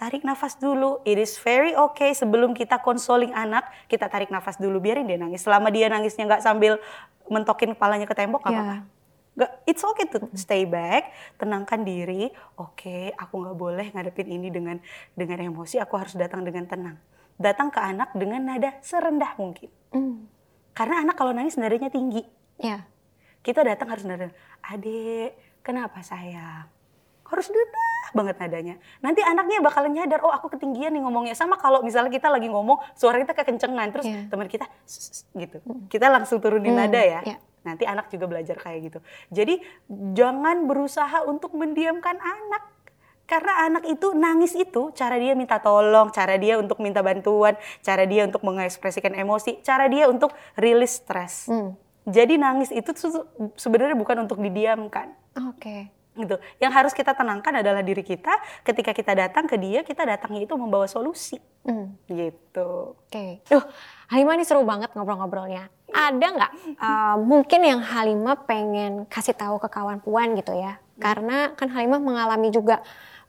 [0.00, 1.04] tarik nafas dulu.
[1.04, 5.44] It is very okay sebelum kita consoling anak, kita tarik nafas dulu biarin dia nangis.
[5.44, 6.80] Selama dia nangisnya nggak sambil
[7.28, 8.56] mentokin kepalanya ke tembok, yeah.
[8.56, 8.76] apa-apa.
[9.38, 12.32] Gak, it's okay to stay back, tenangkan diri.
[12.56, 14.80] Oke, okay, aku nggak boleh ngadepin ini dengan
[15.12, 15.84] dengan emosi.
[15.84, 16.96] Aku harus datang dengan tenang
[17.38, 19.70] datang ke anak dengan nada serendah mungkin.
[19.94, 20.26] Mm.
[20.74, 22.26] Karena anak kalau nangis nadanya tinggi.
[22.58, 22.84] Yeah.
[23.40, 26.66] Kita datang harus nada, adek, kenapa sayang?
[27.22, 28.74] Harus rendah banget nadanya.
[28.98, 31.38] Nanti anaknya bakalan nyadar, oh aku ketinggian nih ngomongnya.
[31.38, 34.26] Sama kalau misalnya kita lagi ngomong, suara kita kekencengan, terus yeah.
[34.26, 34.66] teman kita
[35.38, 35.62] gitu.
[35.62, 35.86] Mm.
[35.86, 36.80] Kita langsung turunin mm.
[36.82, 37.20] nada ya.
[37.22, 37.38] Yeah.
[37.62, 38.98] Nanti anak juga belajar kayak gitu.
[39.30, 39.60] Jadi
[40.16, 42.77] jangan berusaha untuk mendiamkan anak
[43.28, 48.08] karena anak itu nangis itu cara dia minta tolong, cara dia untuk minta bantuan, cara
[48.08, 51.44] dia untuk mengekspresikan emosi, cara dia untuk rilis stres.
[51.44, 51.76] Hmm.
[52.08, 52.88] Jadi nangis itu
[53.60, 55.12] sebenarnya bukan untuk didiamkan.
[55.44, 55.60] Oke.
[55.60, 55.82] Okay.
[56.18, 56.34] Gitu.
[56.58, 58.32] Yang harus kita tenangkan adalah diri kita.
[58.64, 61.36] Ketika kita datang ke dia, kita datangnya itu membawa solusi.
[61.68, 61.94] Hmm.
[62.08, 62.96] Gitu.
[62.96, 63.12] Oke.
[63.12, 63.30] Okay.
[63.44, 63.62] Duh,
[64.08, 65.68] Halimah ini seru banget ngobrol-ngobrolnya.
[65.92, 70.80] Ada nggak uh, mungkin yang Halimah pengen kasih tahu ke kawan puan gitu ya?
[70.96, 72.80] Karena kan Halimah mengalami juga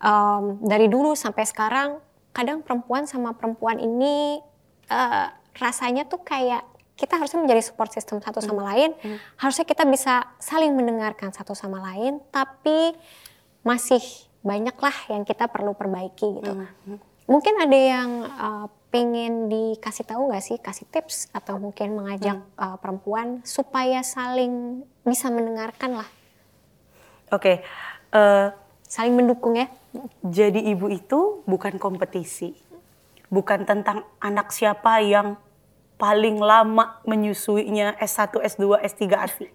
[0.04, 2.00] um, dari dulu sampai sekarang
[2.32, 4.39] kadang perempuan sama perempuan ini
[4.88, 5.28] uh,
[5.58, 6.64] rasanya tuh kayak
[7.00, 8.70] kita harusnya menjadi support system satu sama hmm.
[8.76, 8.89] lain.
[9.00, 9.18] Hmm.
[9.39, 12.91] Harusnya kita bisa saling mendengarkan satu sama lain, tapi
[13.64, 14.04] masih
[14.43, 16.52] banyak lah yang kita perlu perbaiki gitu.
[16.52, 17.00] Hmm.
[17.30, 22.60] Mungkin ada yang uh, pengen dikasih tahu nggak sih, kasih tips atau mungkin mengajak hmm.
[22.60, 26.10] uh, perempuan supaya saling bisa mendengarkan lah.
[27.32, 27.56] Oke, okay.
[28.12, 28.52] uh,
[28.90, 29.70] saling mendukung ya.
[30.26, 32.58] Jadi ibu itu bukan kompetisi,
[33.30, 35.38] bukan tentang anak siapa yang
[36.02, 39.48] paling lama menyusuinya S1, S2, S3, ASI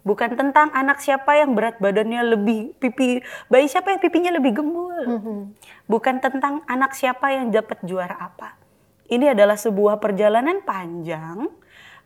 [0.00, 3.20] bukan tentang anak siapa yang berat badannya lebih pipi
[3.52, 5.38] bayi siapa yang pipinya lebih gembul mm-hmm.
[5.84, 8.56] bukan tentang anak siapa yang dapat juara apa
[9.12, 11.52] ini adalah sebuah perjalanan panjang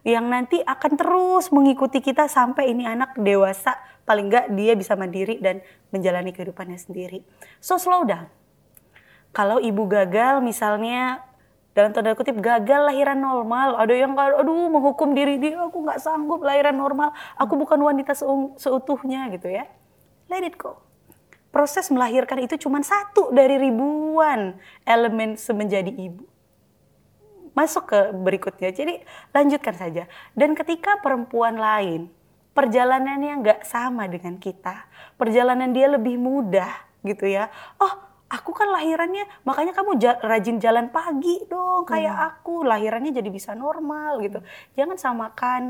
[0.04, 3.74] yang nanti akan terus mengikuti kita sampai ini anak dewasa
[4.04, 7.24] paling enggak dia bisa mandiri dan menjalani kehidupannya sendiri
[7.58, 8.28] so slow down
[9.34, 11.24] kalau ibu gagal misalnya
[11.74, 13.74] dalam tanda kutip gagal lahiran normal.
[13.82, 17.10] Ada yang aduh menghukum diri dia, aku nggak sanggup lahiran normal.
[17.34, 18.14] Aku bukan wanita
[18.54, 19.66] seutuhnya gitu ya.
[20.30, 20.78] Let it go.
[21.50, 24.54] Proses melahirkan itu cuma satu dari ribuan
[24.86, 26.22] elemen semenjadi ibu.
[27.54, 28.74] Masuk ke berikutnya.
[28.74, 29.00] Jadi
[29.30, 30.10] lanjutkan saja.
[30.34, 32.10] Dan ketika perempuan lain
[32.54, 34.86] perjalanannya nggak sama dengan kita,
[35.18, 36.70] perjalanan dia lebih mudah
[37.02, 37.50] gitu ya.
[37.78, 42.28] Oh aku kan lahirannya makanya kamu rajin jalan pagi dong kayak hmm.
[42.34, 44.42] aku lahirannya jadi bisa normal gitu
[44.74, 45.62] jangan samakan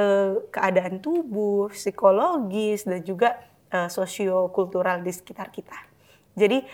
[0.00, 3.36] uh, keadaan tubuh psikologis dan juga
[3.74, 5.76] uh, sosiokultural di sekitar kita
[6.32, 6.64] jadi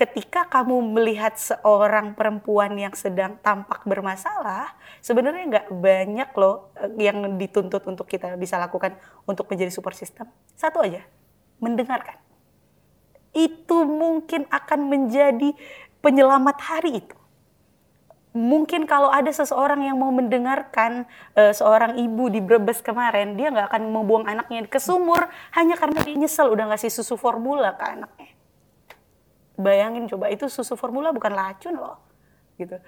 [0.00, 4.72] ketika kamu melihat seorang perempuan yang sedang tampak bermasalah,
[5.04, 8.96] sebenarnya nggak banyak loh eh, yang dituntut untuk kita bisa lakukan
[9.28, 10.24] untuk menjadi super system.
[10.56, 11.04] Satu aja,
[11.60, 12.16] mendengarkan
[13.30, 15.54] itu mungkin akan menjadi
[16.02, 17.16] penyelamat hari itu.
[18.30, 21.02] Mungkin kalau ada seseorang yang mau mendengarkan
[21.34, 25.26] uh, seorang ibu di Brebes kemarin, dia nggak akan membuang anaknya ke sumur
[25.58, 28.30] hanya karena dia nyesel udah ngasih susu formula ke anaknya.
[29.60, 32.00] Bayangin coba itu susu formula bukan racun loh,
[32.56, 32.80] gitu.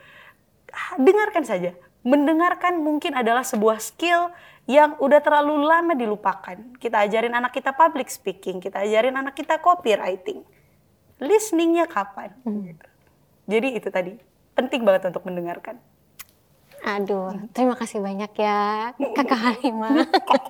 [0.97, 1.77] Dengarkan saja.
[2.03, 4.35] Mendengarkan mungkin adalah sebuah skill
[4.67, 6.57] yang udah terlalu lama dilupakan.
[6.81, 10.43] Kita ajarin anak kita public speaking, kita ajarin anak kita copywriting.
[11.23, 12.35] Listeningnya kapan?
[12.43, 12.67] Hmm.
[12.67, 12.87] Gitu.
[13.47, 14.13] Jadi itu tadi
[14.55, 15.79] penting banget untuk mendengarkan.
[16.83, 20.03] Aduh, terima kasih banyak ya Kakak Halimah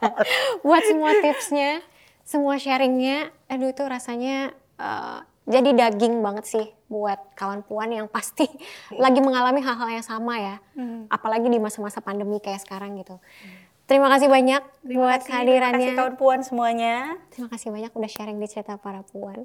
[0.65, 1.85] buat semua tipsnya,
[2.25, 3.29] semua sharingnya.
[3.53, 8.47] Aduh itu rasanya uh, jadi daging banget sih buat kawan puan yang pasti
[9.03, 10.57] lagi mengalami hal-hal yang sama ya.
[10.79, 11.11] Hmm.
[11.11, 13.19] Apalagi di masa-masa pandemi kayak sekarang gitu.
[13.19, 13.73] Hmm.
[13.91, 15.75] Terima kasih banyak terima buat kasih, kehadirannya.
[15.75, 16.97] Terima kasih kawan puan semuanya.
[17.29, 19.45] Terima kasih banyak udah sharing di cerita para puan.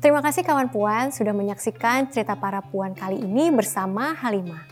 [0.00, 4.64] Terima kasih kawan puan sudah menyaksikan cerita para puan kali ini bersama Halimah.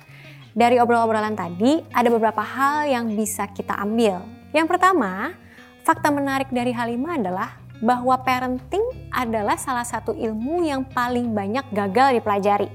[0.56, 4.24] Dari obrolan-obrolan tadi ada beberapa hal yang bisa kita ambil.
[4.56, 5.36] Yang pertama,
[5.84, 12.20] fakta menarik dari Halimah adalah bahwa parenting adalah salah satu ilmu yang paling banyak gagal
[12.20, 12.68] dipelajari.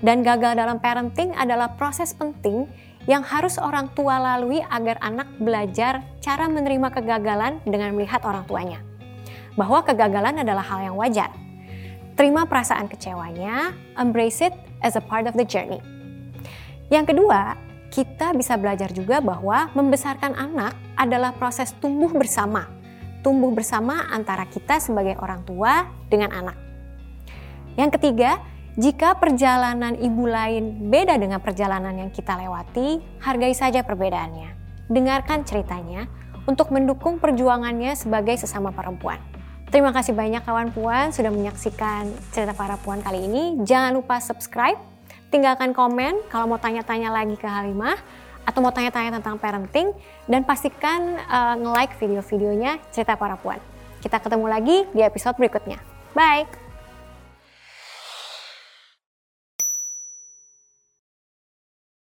[0.00, 2.68] Dan gagal dalam parenting adalah proses penting
[3.08, 8.80] yang harus orang tua lalui agar anak belajar cara menerima kegagalan dengan melihat orang tuanya.
[9.56, 11.32] Bahwa kegagalan adalah hal yang wajar.
[12.16, 15.80] Terima perasaan kecewanya, embrace it as a part of the journey.
[16.88, 17.56] Yang kedua,
[17.92, 22.75] kita bisa belajar juga bahwa membesarkan anak adalah proses tumbuh bersama.
[23.26, 26.54] Tumbuh bersama antara kita sebagai orang tua dengan anak.
[27.74, 28.38] Yang ketiga,
[28.78, 34.54] jika perjalanan ibu lain beda dengan perjalanan yang kita lewati, hargai saja perbedaannya.
[34.86, 36.06] Dengarkan ceritanya
[36.46, 39.18] untuk mendukung perjuangannya sebagai sesama perempuan.
[39.74, 43.58] Terima kasih banyak kawan puan sudah menyaksikan cerita para puan kali ini.
[43.66, 44.78] Jangan lupa subscribe,
[45.34, 47.98] tinggalkan komen kalau mau tanya-tanya lagi ke Halimah
[48.46, 49.90] atau mau tanya-tanya tentang parenting
[50.30, 53.58] dan pastikan uh, nge-like video-videonya cerita para puan.
[53.98, 55.82] Kita ketemu lagi di episode berikutnya.
[56.14, 56.65] Bye!